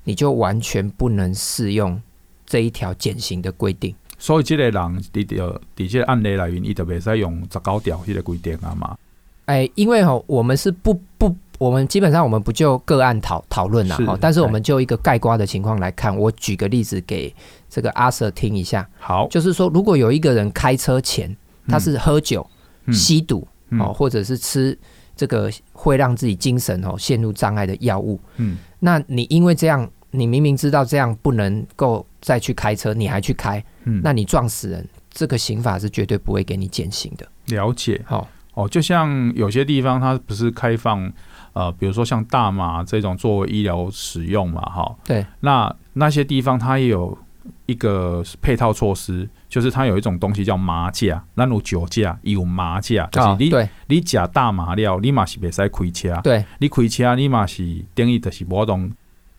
[0.05, 2.01] 你就完全不能适用
[2.45, 3.95] 这一条减刑的规定。
[4.19, 8.97] 所以这个人，你就，这个案例来源，你就袂使用十九条这个规定啊嘛。
[9.45, 17.35] 哎，因为哈，我们是不不，我们基本上我们不就个案讨讨论了哈，但是我们就一个概括的情况来看，我举个例子给
[17.69, 18.89] 这个阿 Sir 听一下。
[18.99, 21.35] 好，就是说，如果有一个人开车前
[21.67, 22.47] 他是喝酒、
[22.85, 24.79] 嗯、吸毒哦、嗯，或者是吃
[25.17, 37.27] 这个会让自己精神哦陷入障碍的药物，嗯，那你因为这样，你明明知道这样不能够再去开车，你还去开，嗯，那你撞死人，这个刑法是绝对不会给你减刑的。
[37.47, 38.29] 了解，好。
[38.55, 41.13] 哦，就像有些地方它不是开放，
[41.57, 47.17] 呃，比如说像大麻这种作为医疗使用嘛，哈，对，那那些地方它也有
[47.65, 58.93] 一个配套措施，就是它有一种东西叫麻驾，那如酒驾有麻驾，就是你、哦、你假大麻料，你嘛是别使开车，对，你开车你嘛是等于就是某种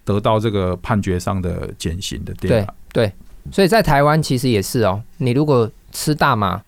[0.03, 2.73] 得到这个判决上的减刑的对吧？
[2.91, 3.13] 对，
[3.51, 6.62] 所以在台湾其实也是哦，你如果吃大麻。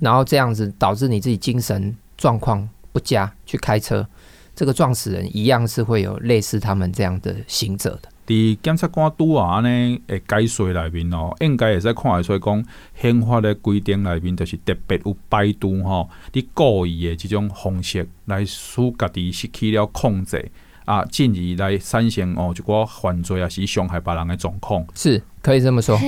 [0.00, 4.06] 然后这样子导致你自己精神状况不佳，去开车，
[4.54, 8.08] 这个撞死人一样是会有类似他们这样的行者的。
[8.26, 9.68] 在检察官拄啊呢，
[10.06, 12.64] 诶，解说内面哦，应该也在看得出来讲，
[12.94, 20.50] 宪法的规定内面就是特别有摆渡吼，你故意的这种方式来使家己失去了控制
[20.86, 25.98] 啊，进而来产生哦，一个犯罪啊，是伤害别人的状况，是可以这么说。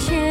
[0.00, 0.29] 天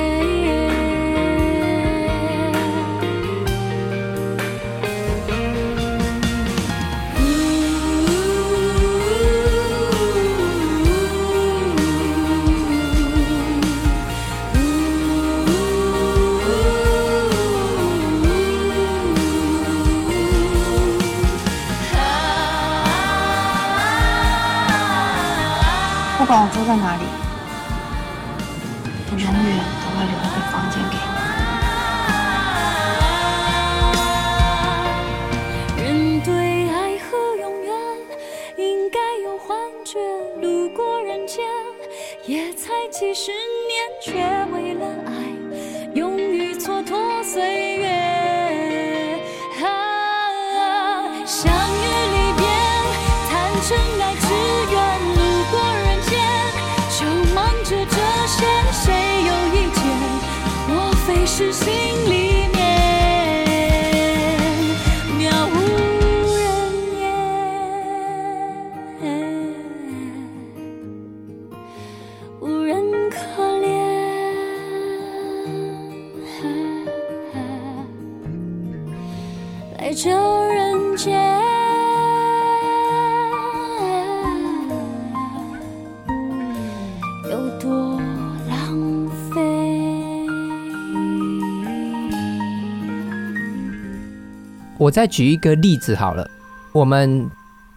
[94.89, 96.27] 我再举一个例子好了，
[96.71, 97.29] 我们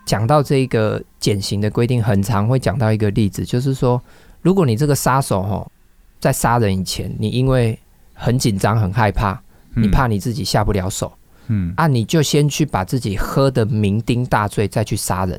[0.06, 4.02] 讲到这个减刑的规定，很常会讲到一个例子，就是说，
[4.40, 5.70] 如果你这个杀手哈，
[6.18, 7.78] 在杀人以前，你因为
[8.14, 9.38] 很紧张、很害怕，
[9.76, 11.12] 你怕你自己下不了手，
[11.48, 15.38] 嗯，啊，你就先去把自己喝得酩酊大醉，再去杀人。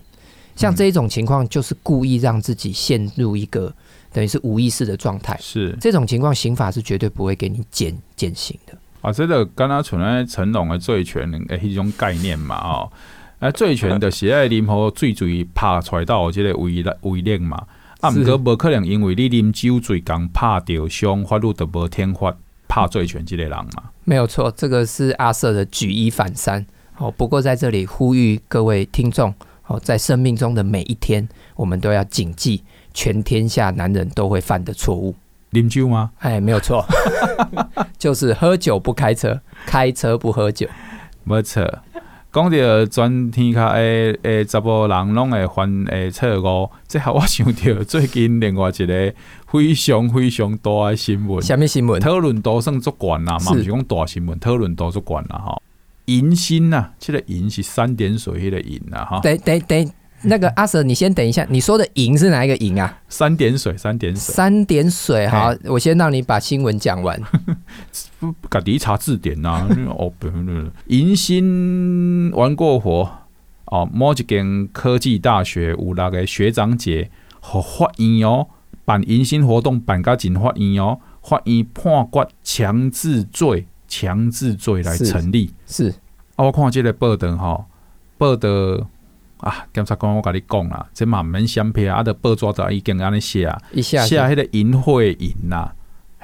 [0.55, 3.73] 像这一种情况，就是故意让自己陷入一个
[4.12, 5.36] 等于是无意识的状态。
[5.41, 8.77] 是这种情况，刑法是绝对不会给你减减刑的。
[9.03, 12.91] 啊，这个刚刚存在成龙的醉拳的一种概念嘛，哦，
[13.39, 17.61] 啊，醉拳就是爱啉喝醉醉拍出来到这个威威力嘛，
[17.99, 22.33] 啊，毋过无可能因为你啉酒醉刚拍到伤，法律都无天罚
[22.69, 23.91] 拍醉拳这个人嘛。
[24.05, 26.65] 没有错，这个是阿 Sir 的举一反三。
[26.97, 29.33] 哦，不过在这里呼吁各位听众。
[29.67, 32.61] 哦，在生命中的每一天，我们都要谨记
[32.93, 35.15] 全天下男人都会犯的错误。
[35.53, 36.11] 饮酒吗？
[36.19, 36.85] 哎，没有错，
[37.97, 40.67] 就是喝酒不开车，开车不喝酒。
[41.23, 41.63] 没错，
[42.31, 49.13] 讲到全天下诶诶，查甫人拢会犯诶错误，这下我想到最近另外一个
[49.47, 51.41] 非常非常大的新闻。
[51.41, 52.01] 什么新闻？
[52.01, 55.61] 讨论度算足悬啦，嘛不是讲大新闻，讨论度足悬啦，哈。
[56.05, 59.19] 银心呐，这个银是三点水那个银呐，哈。
[59.21, 59.91] 等等等，
[60.23, 63.01] 那个阿 Sir，你先等一下，你说的赢是哪一个赢啊？
[63.07, 65.27] 三点水，三点水，三点水。
[65.27, 67.19] 好，我先让你把新闻讲完。
[68.19, 69.67] 不，赶紧查字典呐。
[69.97, 70.29] 哦，不，
[70.88, 73.09] 银心玩过火
[73.65, 77.09] 哦，某一间科技大学有那个学长姐
[77.39, 78.47] 和法院哦，
[78.86, 83.67] 办迎新活动办甲真法院哦，法院判决强制罪。
[83.86, 85.95] 强制罪来成立是，是
[86.36, 87.63] 啊，我看这个报道哈，
[88.17, 88.49] 报道
[89.43, 95.71] 啊，检察官我跟你讲啦，这嘛免相片啊，的报纸就已经安尼写啊，写迄个淫秽淫呐，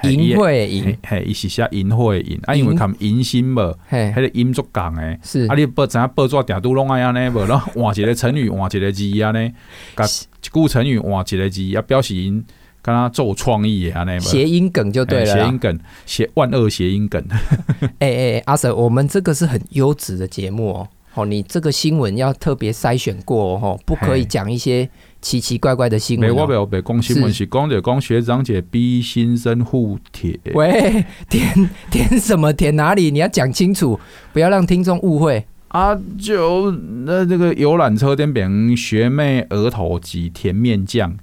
[0.02, 9.52] 淫秽淫，嘿，伊是写淫秽淫啊，因为看淫心无，嘿，迄个淫足共诶，是啊，你报怎报纸定都拢爱安尼无，然后换一个成语，换一个字安尼，
[9.96, 12.44] 甲一句成语换一个字，啊，表示因。
[12.82, 17.22] 跟他做创意啊，那谐音梗就对了，谐音梗，谐万恶谐音梗。
[18.00, 20.88] 哎哎，阿 Sir，我们这个是很优质的节目哦。
[21.20, 24.88] 哦，你这个新闻要特别筛选过哦，不可以讲一些
[25.20, 26.34] 奇奇怪怪的新闻。
[26.34, 30.38] 我没有被讲新闻是讲的讲学长姐逼新生互舔。
[30.54, 33.10] 喂， 舔舔什么舔哪里？
[33.10, 33.98] 你要讲清楚，
[34.32, 35.98] 不要让听众误会啊！
[36.18, 36.70] 就
[37.04, 41.16] 那这个游览车店边学妹额头挤甜面酱。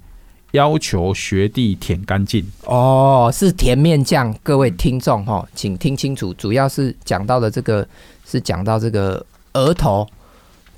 [0.52, 4.34] 要求学弟舔干净哦，是甜面酱。
[4.42, 7.86] 各位听众哈，请听清楚，主要是讲到的这个
[8.24, 9.24] 是讲到这个
[9.58, 10.06] 额头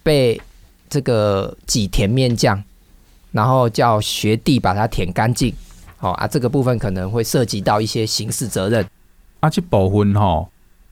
[0.03, 0.41] 被
[0.89, 2.63] 这个挤甜面酱，
[3.33, 5.55] 然后叫学弟把它舔干净。
[5.97, 8.85] 好啊，这个部分可能会涉及到一些刑事责任。
[9.41, 10.49] 啊，这部分哈，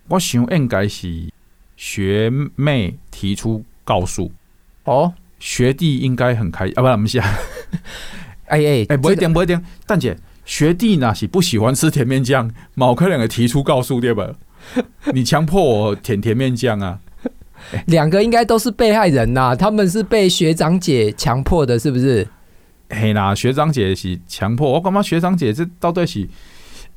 [0.09, 1.31] 我想应该是
[1.77, 4.31] 学妹提出告诉
[4.85, 7.39] 哦，学弟应该很开心啊，不，不是啊。
[8.49, 14.35] 哎哎哎，不一定不一定，蛋姐学弟那是不喜欢吃甜面酱，毛可两个提出告诉对吧？
[15.13, 17.01] 你强迫我舔甜面酱啊？
[17.87, 22.27] 两个应该都是被害人呐，他们是被学长姐强迫的，是不是？
[22.91, 26.29] 嘿啦，学长姐是强迫，我感觉学长姐这到底是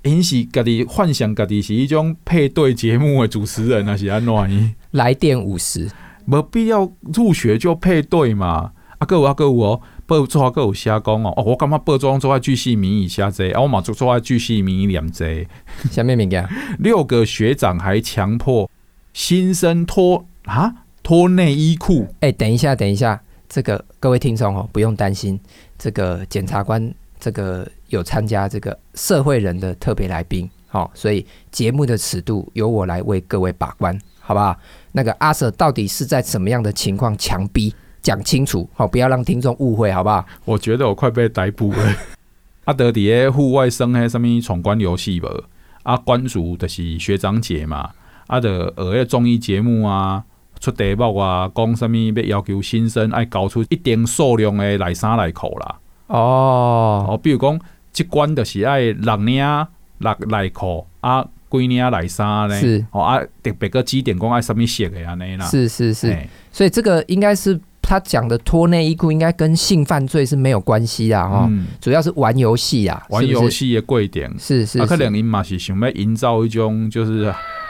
[0.04, 4.76] 因是家己幻想，家己是一种配对节目的主持人，啊是安怎？
[4.91, 5.89] 来电五十，
[6.26, 8.71] 没必要入学就配对嘛？
[8.97, 9.82] 啊，各位啊，各位哦。
[10.08, 15.47] 报纸还有写讲哦，哦，我感觉报纸做爱巨细靡遗写这，啊，我嘛做做爱巨细靡遗念这。
[15.89, 16.45] 什么物件？
[16.80, 18.69] 六个学长还强迫
[19.13, 20.73] 新生脱啊
[21.04, 22.08] 脱内衣裤。
[22.21, 25.39] 哎、欸，等一下，等一下，这个各位听众哦，不用担心，
[25.77, 34.55] 这个检察官这个有参加这个社会人的特别来宾，好，所以节目的尺度由我来为各位把关，好不好？
[34.91, 37.74] 那个阿 Sir 到底是在什么样的情况强逼？
[38.01, 40.26] 讲清楚，好，不要让听众误会，好不好？
[40.45, 41.95] 我觉得我快被逮捕了。
[42.66, 45.43] 阿德底诶，户外生诶，什么闯关游戏无？
[45.84, 47.91] 啊，关主的是学长姐嘛？
[48.26, 50.24] 啊，的呃，综艺节目啊，
[50.62, 55.80] 出题目啊，讲什么要要求新生爱交出一定数量的内衫内裤啦。
[56.07, 57.59] 哦，哦，比如讲，
[57.91, 62.57] 即关就是爱六领六内裤啊，几领内衫呢？
[62.57, 65.45] 是哦啊，特别个几点讲爱啥物色的安尼啦？
[65.47, 66.16] 是是是，
[66.51, 67.59] 所以这个应该是。
[67.92, 74.34] 他讲的脱内衣裤应该跟性犯罪是没有关系的哈，嗯、主要是玩游戏啊，玩游戏的贵点。
[74.39, 77.26] 是是，啊，可能因嘛是想要营造一种就是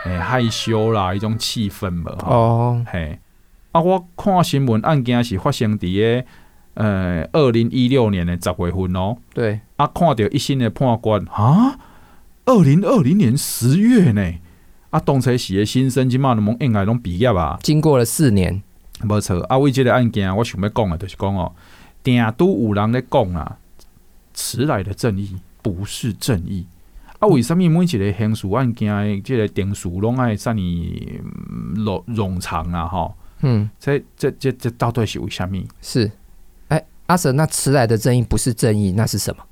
[0.06, 2.86] 诶、欸、害羞啦一种气氛嘛，哦。
[2.86, 3.18] 嘿，
[3.72, 6.24] 啊我看新闻案件是发生伫个
[6.76, 11.80] 呃二零一六年的十月份哦，对，啊看到一审的判官啊，
[12.46, 14.34] 二零二零年十月呢。
[14.92, 17.58] 啊，动车时的新生即马拢应该拢毕业啊。
[17.64, 18.62] 经过了四年，
[19.08, 19.40] 无错。
[19.44, 21.54] 啊，为这个案件，我想要讲的，就是讲哦，
[22.04, 23.58] 定都有人咧讲啊，
[24.34, 26.66] 迟来的正义不是正义。
[27.20, 30.60] 啊，为什么每一个刑事案件的这个定数拢爱这么
[31.76, 32.88] 冗冗长啊？
[32.88, 35.64] 吼，嗯，这这这这到底是为什么？
[35.82, 36.12] 是，
[36.70, 39.44] 哎、欸，阿 Sir，那迟来的正义不是正义，那是什么？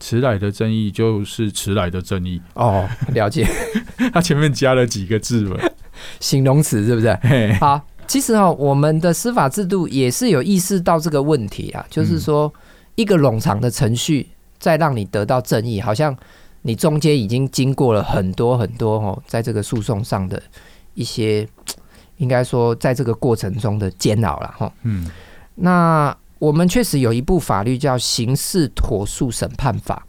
[0.00, 3.48] 迟来的正义就是迟来的正义哦，了解。
[4.12, 5.56] 他前面加了几个字嘛，
[6.20, 7.16] 形容词是不是？
[7.58, 12.52] 好，其实哦，我们的司法制度也是有意识到这个问题啊，就是说
[12.94, 14.28] 一个冗长的程序，
[14.58, 16.16] 再让你得到正义，好像
[16.62, 20.42] 你中间已经经过了很多很多哦，在这个诉讼上的
[20.94, 21.48] 一些，
[22.18, 24.72] 应该说在这个过程中的煎熬了哈。
[24.82, 25.10] 嗯，
[25.54, 26.16] 那。
[26.40, 30.06] 我们确实有一部法律叫《刑事妥诉审判法》，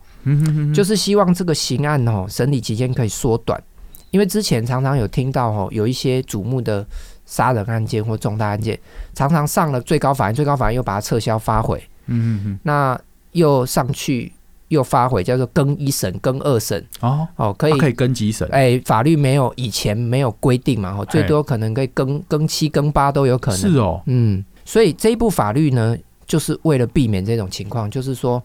[0.73, 3.63] 就是希望这个刑案哦审理期间可以缩短，
[4.11, 6.85] 因为之前常常有听到哦有一些瞩目的
[7.25, 8.79] 杀人案件或重大案件，
[9.13, 12.99] 常常上了最高法院，最高法院又把它撤销发回，嗯嗯嗯那
[13.31, 14.31] 又上去
[14.67, 18.47] 又发回，叫做更一审、更二审哦哦，可以可以更几审？
[18.51, 23.59] 哎，法律没有以前没有规定嘛，哦最多可能可以更更七、更八都有可能。
[23.59, 25.97] 是哦，嗯，所以这一部法律呢。
[26.27, 28.41] 就是为了避免这种情况，就是说，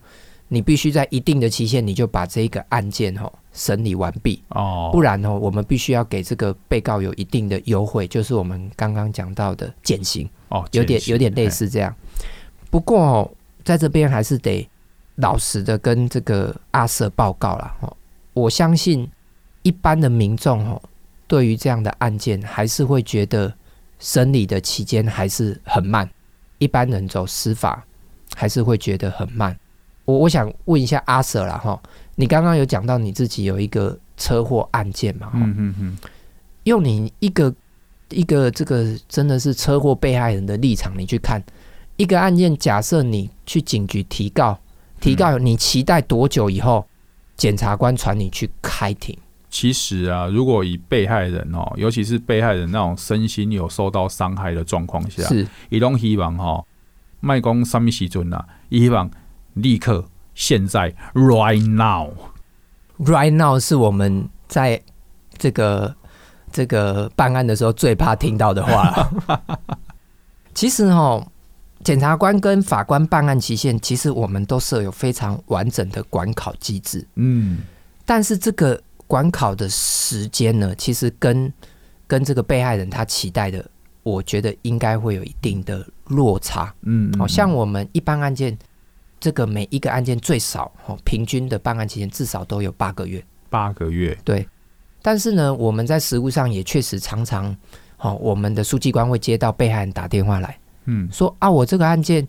[0.49, 11.94] 你必须在一定的期限，你就把这个案件吼审理完毕哦，不然哦，我们必须要给这个被告有一定的优惠，就是我们刚刚讲到的减刑哦，有点有点类似这样。
[12.70, 13.30] 不过哦，
[13.64, 14.68] 在这边还是得
[15.16, 17.96] 老实的跟这个阿 Sir 报告了哦，
[18.32, 19.11] 我相信
[19.62, 20.80] 一般的民众哦，
[21.26, 23.53] 对于这样的案件，还是会觉得
[23.98, 26.09] 审理的期间还是很慢。
[26.59, 27.84] 一般人走司法
[28.36, 29.59] 还是会觉得很慢。
[30.05, 31.80] 我我想问一下阿 Sir 啦哈，
[32.21, 35.31] 你刚刚有讲到你自己有一个车祸案件嘛？
[35.33, 35.99] 嗯嗯嗯。
[36.64, 37.53] 用你一个
[38.11, 41.43] 一个这个真的是车祸被害人的立场，你去看
[41.97, 44.59] 一个案件，假设你去警局提告，
[45.01, 46.87] 提告你期待多久以后
[47.39, 49.16] 检察官传你去开庭？
[49.49, 56.62] 其实啊，如果以被害人哦，尤其是被害人那种身心有受到伤害的状况下，是，伊拢希望哈，
[57.21, 58.47] 卖讲什么时阵啊？
[58.71, 59.11] 希望
[59.55, 60.05] 立刻
[60.41, 64.80] 现在 right now，right now 是我们在
[65.36, 65.95] 这个
[66.51, 69.68] 这个办案的时候最怕听到的话了。
[70.55, 71.22] 其实哦，
[71.84, 77.07] 检察官跟法官办案期限，其实我们都设有非常完整的管考机制。
[77.16, 77.59] 嗯，
[78.07, 78.80] 但是这个。
[79.11, 81.53] 管考的时间呢，其实跟
[82.07, 83.68] 跟这个被害人他期待的，
[84.05, 86.72] 我觉得应该会有一定的落差。
[86.82, 88.57] 嗯，好像我们一般案件，
[89.21, 93.23] 这个每一个案件最少哦，平均的办案期间至少都有八个月。
[93.51, 94.49] 八个月，对。
[95.03, 97.57] 但是呢，我们在实务上也确实常常，
[97.99, 102.27] 哦，我们的书记官会接到被害人打电话来，嗯，说啊，我这个案件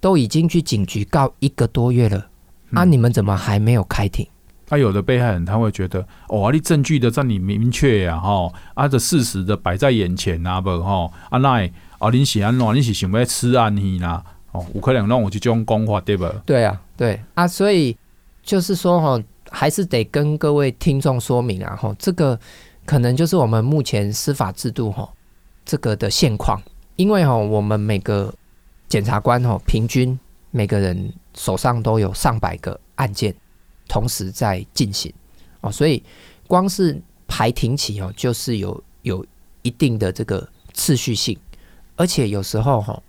[0.00, 2.26] 都已经去警局告一个多月了，
[2.72, 4.26] 啊，你们怎么还没有开庭？
[4.66, 11.64] 他、啊、有的被害人他会觉得，哦，你证据的在你明确呀，哈，啊，这事实的摆在眼前啊，不，哈，啊，那，
[11.98, 14.22] 啊，你是安怎，你是想要吃案去呐？
[14.56, 16.26] 哦，有可能让我去这种讲法，对不？
[16.44, 17.96] 对啊，对啊，所以
[18.42, 22.38] 就是说，哈，还是得跟各位听众说明啊，哈，这个
[22.84, 25.08] 可能就是我们目前司法制度，哈，
[25.64, 26.60] 这个的现况，
[26.96, 28.34] 因为哈，我们每个
[28.88, 30.18] 检察官，哈，平均
[30.50, 33.34] 每个人手上都有上百个案件。
[33.88, 35.12] 同时在进行
[35.60, 36.02] 哦，所以
[36.48, 39.24] 光是排庭期哦，就是有有
[39.62, 41.38] 一定的这个次序性，
[41.94, 43.00] 而且有时候哈，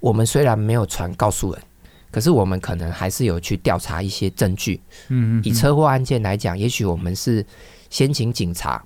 [0.00, 1.62] 我们虽然没有传告诉人，
[2.10, 4.80] 可是我们可能还是有去调查一些证据。
[5.08, 7.44] 嗯嗯，以车祸案件来讲，也许我们是
[7.90, 8.82] 先请警察，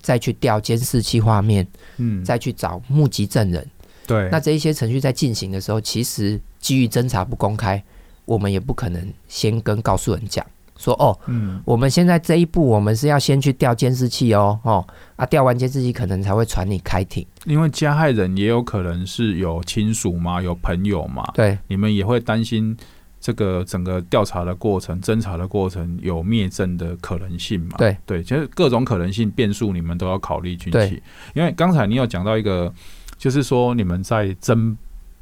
[0.00, 3.66] 再去调监视器画面，嗯，再去找目击证人。
[4.06, 7.82] 对，那这一些程序在进行的时候，其实基于侦查不公开，
[8.24, 10.44] 我们也不可能先跟告诉人讲。
[10.78, 17.26] 说哦，嗯，我们现在这一步，我们是要先去调监视器哦，哦，啊，调完监视器可能才会传你开庭。
[17.44, 22.74] 因为加害人也有可能是有亲属嘛，有朋友嘛，对，你们也会担心
[23.20, 27.76] 这个整个调查的过程、侦查的过程有灭证的可能性嘛？
[27.76, 31.02] 对，对，其实各种可能性变数，你们都要考虑进去。
[31.34, 32.72] 因为刚才你有讲到一个，
[33.18, 34.76] 就是说你们在侦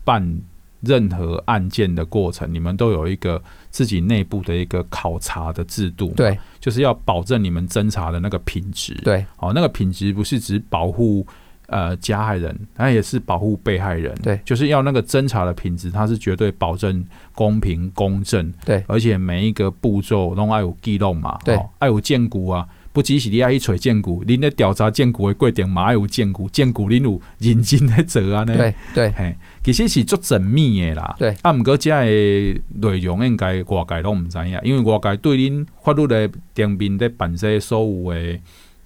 [0.05, 0.39] 办。
[0.83, 3.43] 任何案件的过程，你们都有一个
[3.77, 11.27] 自己内部的一个考察的制度，对，就是要保证你们侦查的那个品质，对，好，那个品质不是只保护
[11.67, 17.05] 呃加害人，那也是保护被害人，对，就是要那个侦查的品质，它是绝对保证
[17.35, 22.67] 公平公正，对，而且每一个步骤都爱有记录嘛，对，爱有见骨啊。
[22.97, 28.43] 不只是你爱去找证据，恁咧调查证据的贵点嘛爱有证据，证据恁有认真在做啊？
[28.45, 28.57] 呢？
[28.57, 29.37] 对对，嘿，
[29.67, 31.17] 其实是足缜密的啦。
[31.19, 38.41] 对，啊，毋过遮个内容应该外界拢毋知影，因为外界对恁法律的顶面咧办些所有诶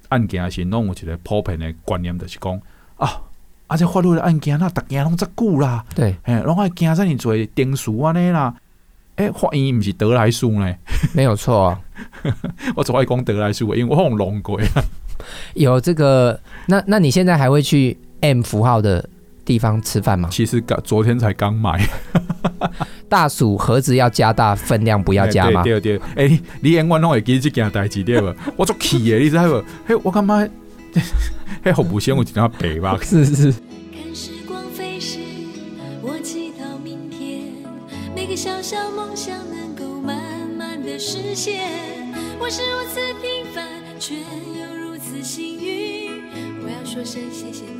[0.09, 2.59] 案件是拢有一个普遍的观念，就是讲
[2.97, 3.21] 啊，
[3.67, 8.55] 啊，这法律的案件那逐件拢遮久啦，对，嘿，拢爱惊遮尔济定数安尼啦。
[9.17, 10.75] 诶、欸，法院毋是得来速呢？
[11.13, 11.81] 没有错啊。
[12.75, 14.59] 我只爱讲得来速，因为我用龙过。
[15.53, 19.07] 有这个，那那你现在还会去 M 符号的
[19.51, 20.29] 地方吃饭吗？
[20.31, 21.85] 其实刚昨天才刚买。
[23.09, 25.65] 大薯盒子要加大，分量不要加吗？
[25.65, 26.07] 对对对。
[26.15, 28.33] 哎、欸，你永远拢会记这件代志对不？
[28.55, 29.65] 我做气的，你知无？
[29.85, 30.51] 嘿，我感觉，
[31.65, 32.97] 嘿，服务生有一点白吧？
[33.03, 33.53] 是是。
[38.37, 40.17] 小小梦想能够慢
[40.57, 41.69] 慢的实现，
[42.39, 43.67] 我是如此平凡，
[43.99, 46.23] 却又如此幸运。
[46.65, 47.80] 我要说声谢谢你，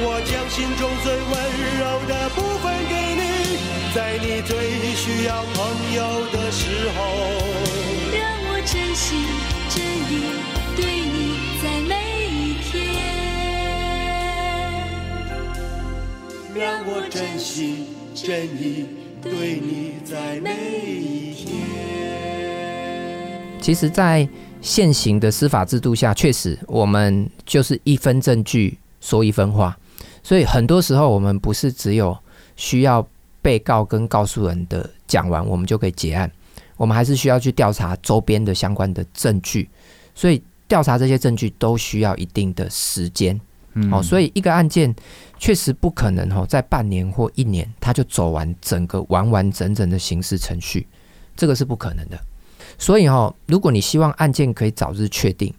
[0.00, 1.34] 我将心中最温
[1.80, 3.22] 柔的部分给你，
[3.92, 5.58] 在你最需要朋
[5.92, 6.96] 友的时候，
[8.14, 9.26] 让我真心
[9.68, 10.12] 真意
[10.76, 11.16] 对你
[11.60, 11.92] 在每
[12.30, 12.70] 一天，
[16.54, 18.86] 让我真心真意
[19.20, 21.46] 对你在每一天。
[23.60, 24.28] 其实，在
[24.60, 28.78] 现行的司法制度下，确实我们就是一分证据。
[29.00, 29.78] 说一分话。
[30.28, 32.14] 所以很多时候，我们不是只有
[32.54, 33.08] 需要
[33.40, 36.30] 被告跟告诉人的讲完，我们就可以结案。
[36.76, 39.70] 我们还是需要去调查周边的相关的证据。
[40.14, 43.40] 所以调查这些证据都需要一定的时间。
[43.72, 44.94] 嗯，哦，所以一个案件
[45.38, 50.86] 确实不可能哦，在半年或一年他就走完整个完完整整的刑事程序，
[51.34, 52.20] 这个是不可能的。
[52.76, 55.54] 所以哈，如果你希望案件可以早日确定，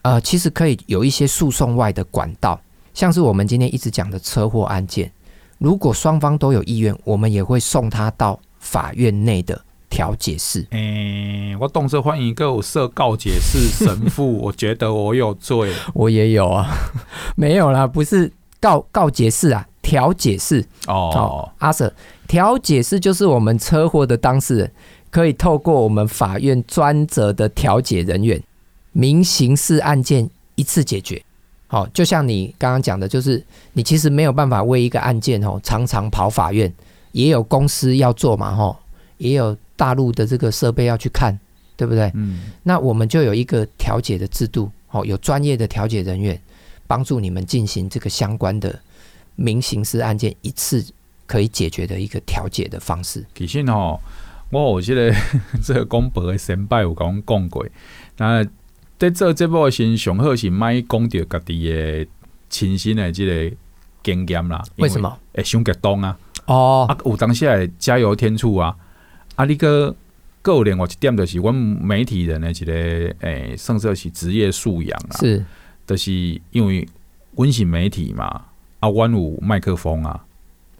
[0.00, 2.58] 呃，其实可以有一些诉讼外的管道。
[2.94, 5.10] 像是我们今天一直讲的车祸案件，
[5.58, 10.64] 如果双方都有意愿，我们也会送他到法院内的调解室。
[10.70, 16.72] 诶、欸，我动车欢迎一个设告解室神父， 我觉得我有罪，我也有啊，
[17.34, 21.92] 没有啦，不是告告解室啊，调解室哦，哦，阿 Sir，
[22.28, 24.72] 调解室就是我们车祸的当事人
[25.10, 28.40] 可以透过我们法院专责的调解人员，
[28.92, 31.23] 民刑事案件一次解决。
[31.74, 36.72] 好，就像你刚刚讲的，就是你其实没有办法为一个案件哦，常常跑法院，
[37.10, 38.76] 也有公司要做嘛，吼，
[39.18, 41.36] 也有大陆的这个设备要去看，
[41.76, 42.12] 对不对？
[42.14, 46.40] 嗯，那我们就有一个调解的制度，哦，有专业的调解人员
[46.86, 48.78] 帮助你们进行这个相关的
[49.34, 50.86] 民刑事案件一次
[51.26, 53.24] 可以解决的一个调解的方式。
[53.34, 53.98] 其实哦，
[54.50, 55.12] 我有这个
[55.60, 57.66] 这个公婆的先辈有跟我讲过，
[58.16, 58.46] 那。
[59.04, 62.06] 在做这部先上好是卖讲到家己的
[62.48, 63.54] 亲身的即个
[64.02, 64.62] 经验啦。
[64.76, 65.14] 为什么？
[65.34, 66.18] 会伤激动啊！
[66.46, 68.74] 哦，啊，有当下加油添醋啊！
[69.36, 69.94] 啊，你个
[70.40, 72.72] 个另外一点就是，阮媒体人的一个
[73.20, 75.16] 诶，算作是职业素养啊。
[75.18, 75.44] 是，
[75.86, 76.10] 就是
[76.50, 76.88] 因为
[77.36, 78.24] 阮是媒体嘛，
[78.80, 80.24] 啊，阮有麦克风啊，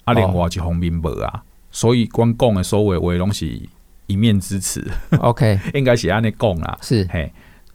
[0.04, 3.60] 啊，另外一方面无啊，哦、所以阮讲的所有话拢是
[4.06, 4.82] 一面之词。
[5.18, 6.78] OK， 应该是安尼讲啦。
[6.80, 7.30] 是，嘿。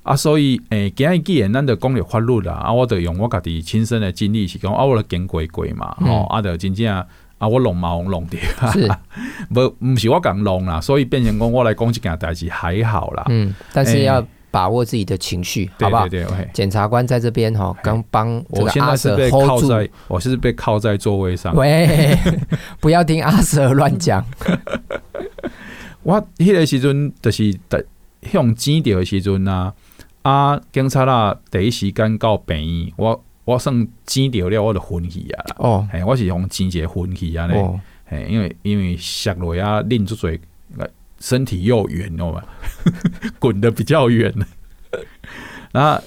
[0.10, 6.91] 啊，所以诶，今日既然咱着讲了法律啦，啊，我着用我家己亲身的经历是讲，啊，我着经过过嘛，吼、嗯，啊，着真正
[7.38, 8.36] 啊，我弄嘛，我弄着，
[8.74, 8.89] 是，
[9.53, 16.10] 无毋是我讲弄啦，所以变成讲我来讲这件代志还好啦，嗯，但是要把握自己的情绪，欸、好不好？
[16.10, 22.18] 对对对，检察官在这边哈，刚帮我现在是被靠在，我是被靠在座位上，喂，
[22.82, 24.26] 不要听阿 Sir 乱讲，
[26.01, 27.84] 我迄个时阵就是在
[28.24, 29.72] 向钱掉的时阵啊。
[30.22, 30.59] 啊！
[30.72, 35.45] 警察啦，第一时间到病院，我我算钱着了，我就昏去啊！
[35.57, 37.47] 哦，嘿，我是用钱一个昏去啊！
[37.53, 40.39] 哦，嘿，因为因为摔落啊，拎出嘴，
[41.20, 42.43] 身体又圆哦嘛，
[43.39, 44.34] 滚得比较远。
[45.72, 46.01] 那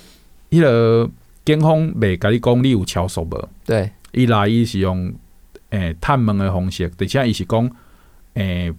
[0.51, 1.11] 迄个
[1.45, 3.49] 警方袂甲你讲你有超速无？
[3.65, 5.13] 对，伊来伊是用
[5.71, 7.71] 诶、欸、探问的方式，而且伊是讲
[8.35, 8.73] 诶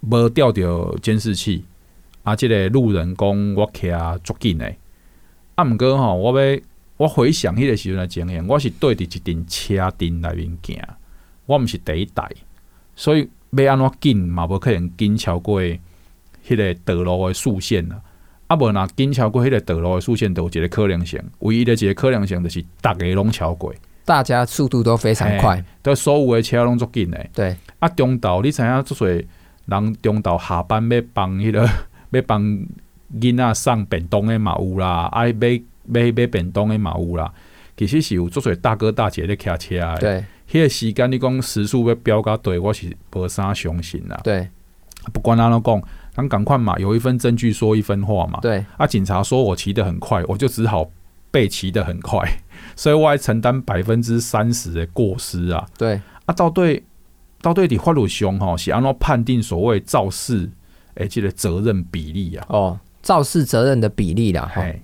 [0.00, 1.64] 无调着监视器。
[2.22, 2.36] 啊！
[2.36, 3.90] 即个路人讲我骑
[4.22, 4.76] 足紧诶，
[5.54, 6.60] 啊，毋过吼，我要
[6.98, 10.78] 我回想迄个时阵诶情形，我是对伫一阵车阵内面行，
[11.46, 12.28] 我毋是第一代，
[12.94, 15.78] 所以要安怎紧嘛，无可能紧超过迄
[16.56, 18.00] 个道路诶速线啦。
[18.48, 23.72] 啊，无若紧超过迄个道路诶速线，都有一个可能性，唯一的一个可能性就是逐个拢超过，
[24.04, 27.26] 大家速度都非常快，都所有的车拢足紧的。
[27.32, 29.24] 对，啊，中岛你知影足侪
[29.66, 31.66] 人中岛下班要帮迄个。
[32.10, 32.42] 要帮
[33.20, 37.32] 囡仔送便当的嘛有啦，啊买买买便当的嘛有啦。
[37.76, 39.96] 其实是有足侪大哥大姐咧骑车的。
[40.00, 44.20] 对，迄个时间你讲时速要飙到对，我是无啥相信啦。
[44.24, 44.48] 对，
[45.12, 45.82] 不管安怎讲，
[46.12, 48.40] 咱赶快嘛，有一份证据说一分话嘛。
[48.42, 50.90] 对，啊，警察说我骑得很快，我就只好
[51.30, 52.28] 被骑得很快，
[52.74, 55.64] 所以我还承担百分之三十的过失啊。
[55.78, 56.82] 对，啊，到对
[57.40, 60.50] 到对底法律上吼是安怎判定所谓肇事？
[60.98, 64.82] 哎，这个责任比例啊，哦，肇事责任的比例啦，哈嘿。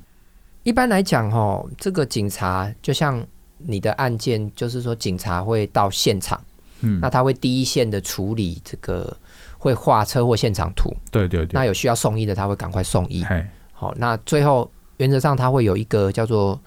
[0.63, 3.23] 一般来讲，哈，这个警察就像
[3.59, 6.41] 你的案件，就是说警察会到现场，
[6.81, 9.15] 嗯，那他会第一线的处理这个，
[9.59, 11.51] 会画车祸现场图，对对对。
[11.53, 13.23] 那有需要送医的，他会赶快送医。
[13.25, 16.59] 嘿好，那最后原则上他会有一个叫做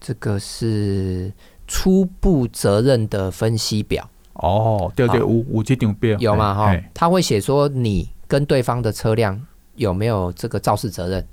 [0.00, 1.30] 这个是
[1.68, 4.08] 初步责任的分析表。
[4.32, 6.54] 哦，对对，有有这张表有吗？
[6.54, 8.08] 哈，他会写说你。
[8.26, 9.40] 跟对方的车辆
[9.76, 11.26] 有没有这个肇事责任？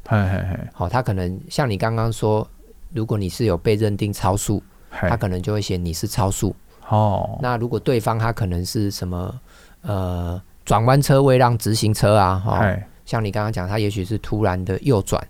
[0.73, 2.47] 好，他可能像你刚刚说，
[2.93, 6.55] 如果你是有被认定超速，他可能就会写你是超速。
[6.87, 9.39] 哦，那如果对方他可能是什么
[9.81, 15.25] 呃转弯车位让直行车啊，哈，像你刚刚讲，他也许是突然的右转，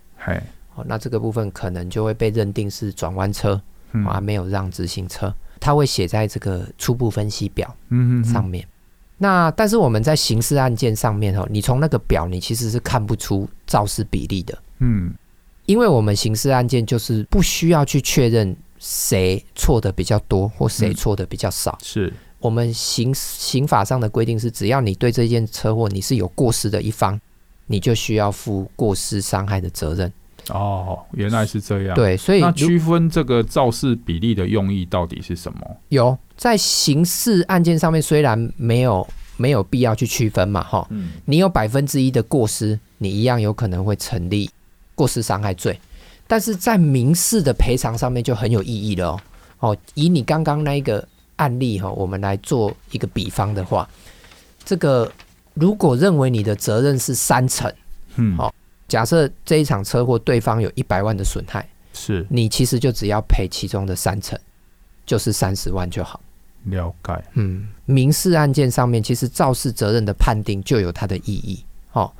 [0.74, 3.60] 哦，那这个部分可能就会被认定是转弯车，
[4.06, 7.72] 啊，没有让直行车，他会写在这个初步分析表
[8.24, 8.66] 上面。
[9.22, 15.14] 那但是我们在刑事案件上面哈，你从那个表你其实是看不出肇事比例的，嗯，
[15.66, 21.78] 因为我们刑事案件就是不需要去确认谁错的比较多，或谁错的比较少。
[21.82, 27.16] 嗯、是我们刑刑法上的规定是，只要你对这件车祸你是有过失的一方，
[27.68, 30.12] 你就需要负过失伤害的责任。
[30.48, 31.94] 哦，原来是这样。
[31.94, 35.58] 对，所以那区分这个肇事比例的用意到底是什么？
[35.90, 44.50] 有在刑事案件上面，虽然没有没有必要去区分嘛，哈，嗯，你有百分之一的过失，你一样有可能会成立
[44.94, 45.78] 过失伤害罪，
[46.26, 49.20] 但是在民事的赔偿上面就很有意义了哦。
[49.60, 53.88] 哦，以你刚刚那一个案例哈，我们来做一个比方的话，
[54.64, 55.10] 这个
[55.54, 57.72] 如果认为你的责任是三成，
[58.16, 58.52] 嗯，好。
[58.92, 64.38] 假设这一场车祸，对方有一百万的损害，是你其实就只要赔其中的三成，
[65.06, 66.20] 就是三十万就好。
[66.64, 67.24] 了解。
[67.32, 71.64] 嗯，民事案件上面，其实肇事责任的判定就有它的意义。
[71.88, 72.14] 好，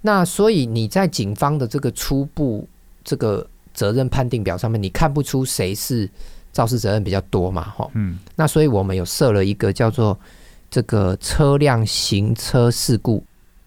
[0.00, 2.66] 那所以你在警方的这个初步
[3.04, 6.08] 这个责任判定表上面，你看不出谁是
[6.54, 7.64] 肇事责任比较多嘛？
[7.64, 10.18] 哈，嗯，那所以我们有设了一个叫做
[10.70, 13.22] 这个车辆行车事故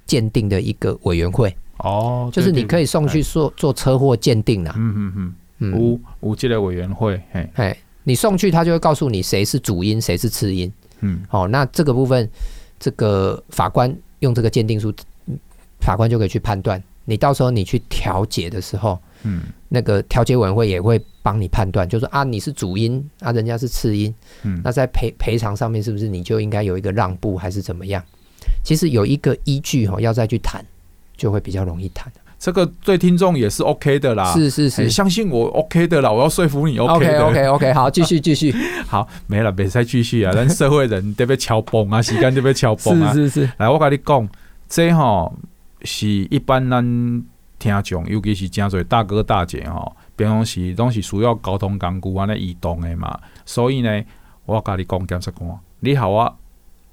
[0.07, 1.55] 鉴定的一个委员会。
[1.79, 4.73] 哦，就是你可以送去做做车祸鉴定啦。
[4.77, 10.71] 嗯嗯嗯嗯，无无这个委员会，嘿，嘿，你送去他就会告诉你谁是主因，谁是次因。
[11.01, 12.29] 嗯，哦，那这个部分，
[12.79, 14.93] 这个法官用这个鉴定书，
[15.79, 16.81] 法官就可以去判断。
[17.05, 24.13] 你到时候你去调解的时候，嗯，那个调解委员会也会帮你判断，就是啊，你是主因啊，人家是次因，
[24.43, 28.03] 嗯，那在赔赔偿上面是不是你就应该有一个让步，还是怎么样？
[28.63, 30.63] 其实有一个依据哈，要再去谈。
[31.17, 34.31] 就会比较容易谈，这个对听众也是 OK 的啦。
[34.33, 37.25] 是是是，相信我 OK 的啦，我要说服你 OK 的。
[37.25, 38.53] OK OK OK，好， 继续继续。
[38.87, 40.31] 好，没了，别再继续啊！
[40.31, 43.11] 咱社会人得被敲崩啊，时间得被敲崩啊。
[43.15, 44.29] 是是是，来，我跟你讲，
[44.69, 45.33] 这吼
[45.81, 46.83] 是一般咱
[47.57, 53.19] 听众，尤其是真侪大哥大姐吼，平常时都是需要交通工具安尼移动的嘛。
[53.45, 54.03] 所以呢，
[54.45, 55.49] 我跟你讲，检察官，
[55.79, 56.37] 你好我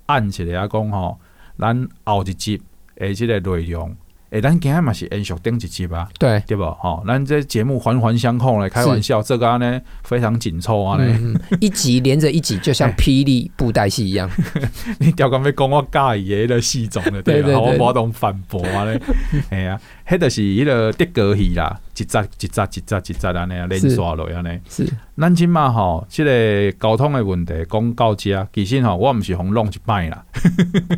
[0.06, 1.18] 按一下讲吼，
[1.58, 2.60] 咱后一集
[2.96, 3.94] 诶，这个内容。
[4.34, 6.08] 诶、欸，咱今日嘛是延续顶一集吧？
[6.18, 6.64] 对，对不？
[6.64, 10.98] 吼，咱这节目环环相扣来开玩笑，这个呢非常紧凑啊！
[10.98, 14.28] 呢、嗯，一集连着一集，就像霹雳布袋戏一样。
[14.98, 17.60] 你调讲要讲我介意的那个戏种的，对啦？
[17.60, 18.82] 我无懂反驳啊！
[18.92, 18.98] 呢，
[19.50, 24.58] 哎呀，迄著是迄个德哥戏啦，一集一集一集一集安尼啊，连刷落安尼。
[24.68, 24.84] 是，
[25.16, 30.24] 咱今嘛吼，即个交通的问题讲到这，其实吼，我毋是互弄一摆啦。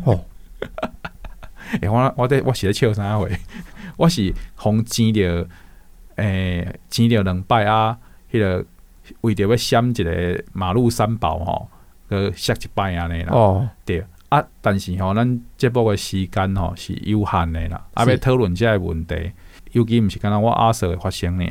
[0.05, 0.19] 哦。
[1.73, 3.27] 诶、欸，我我在我是咧笑啥话？
[3.97, 5.47] 我是红钱着，
[6.15, 7.97] 诶、欸，钱着两摆啊！
[8.31, 8.65] 迄、那个
[9.21, 11.69] 为着要闪一个马路三宝吼，
[12.09, 13.33] 个摔一摆安尼啦。
[13.33, 17.85] 哦，对啊，但是吼，咱节目诶时间吼是有限的啦。
[17.93, 19.31] 啊，要讨论这个问题，
[19.71, 21.45] 尤其毋是敢若我阿 Sir 会发生呢，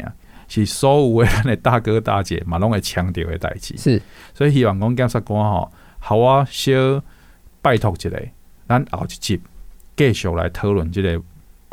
[0.48, 3.76] 是所有诶咱的大哥大姐嘛拢会强调的代志。
[3.76, 4.00] 是，
[4.34, 6.72] 所以希望讲检察官吼，好我小
[7.62, 8.10] 拜托一下，
[8.68, 9.40] 咱后一集。
[9.96, 11.20] 继续来讨论这个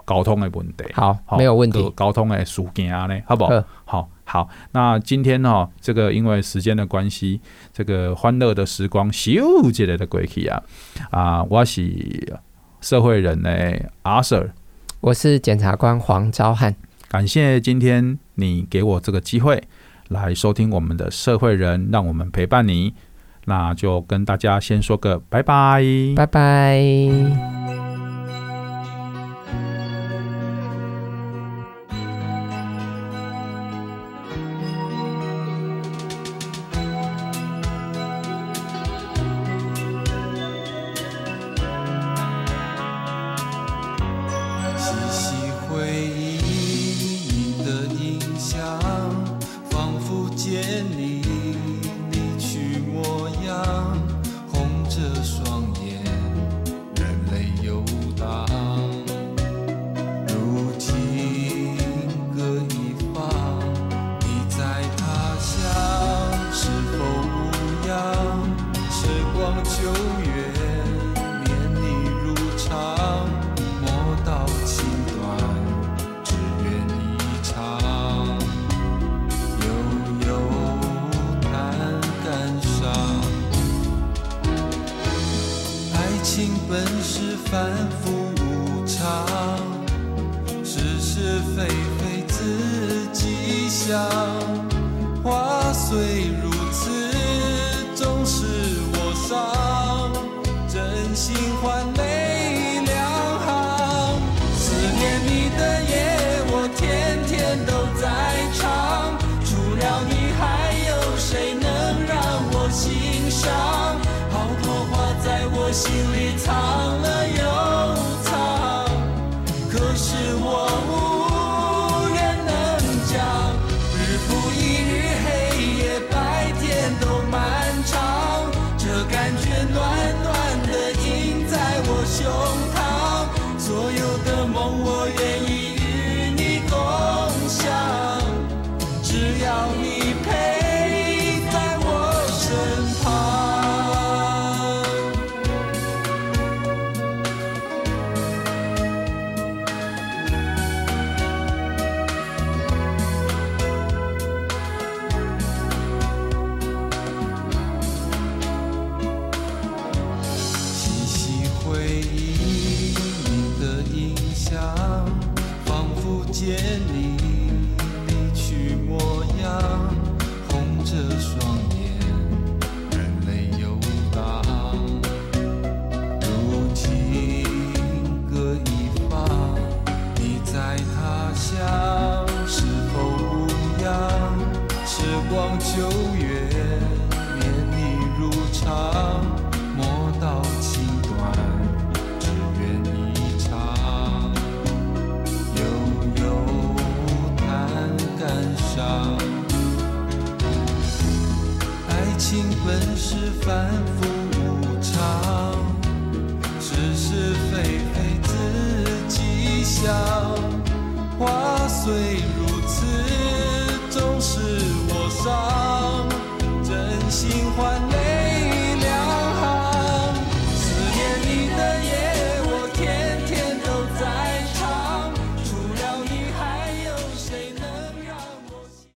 [0.08, 0.86] 交通的问题。
[0.94, 1.94] 好，没有问题。
[1.96, 3.64] 交通的事件呢，好不好？
[3.86, 4.50] 好，好。
[4.72, 7.40] 那今天呢、喔，这个因为时间的关系，
[7.72, 10.64] 这个欢乐的时光咻之类的过去啊
[11.12, 11.44] 啊！
[11.50, 12.40] 我是
[12.82, 13.50] 社会人呢，
[14.04, 14.52] 阿 Sir，
[15.02, 16.76] 我是检察官黄昭汉。
[17.10, 19.62] 感谢今天你给我这个机会
[20.10, 22.94] 来收听我们的社会人，让我们陪伴你。
[23.46, 25.84] 那就跟大家先说个拜拜，
[26.16, 28.13] 拜拜。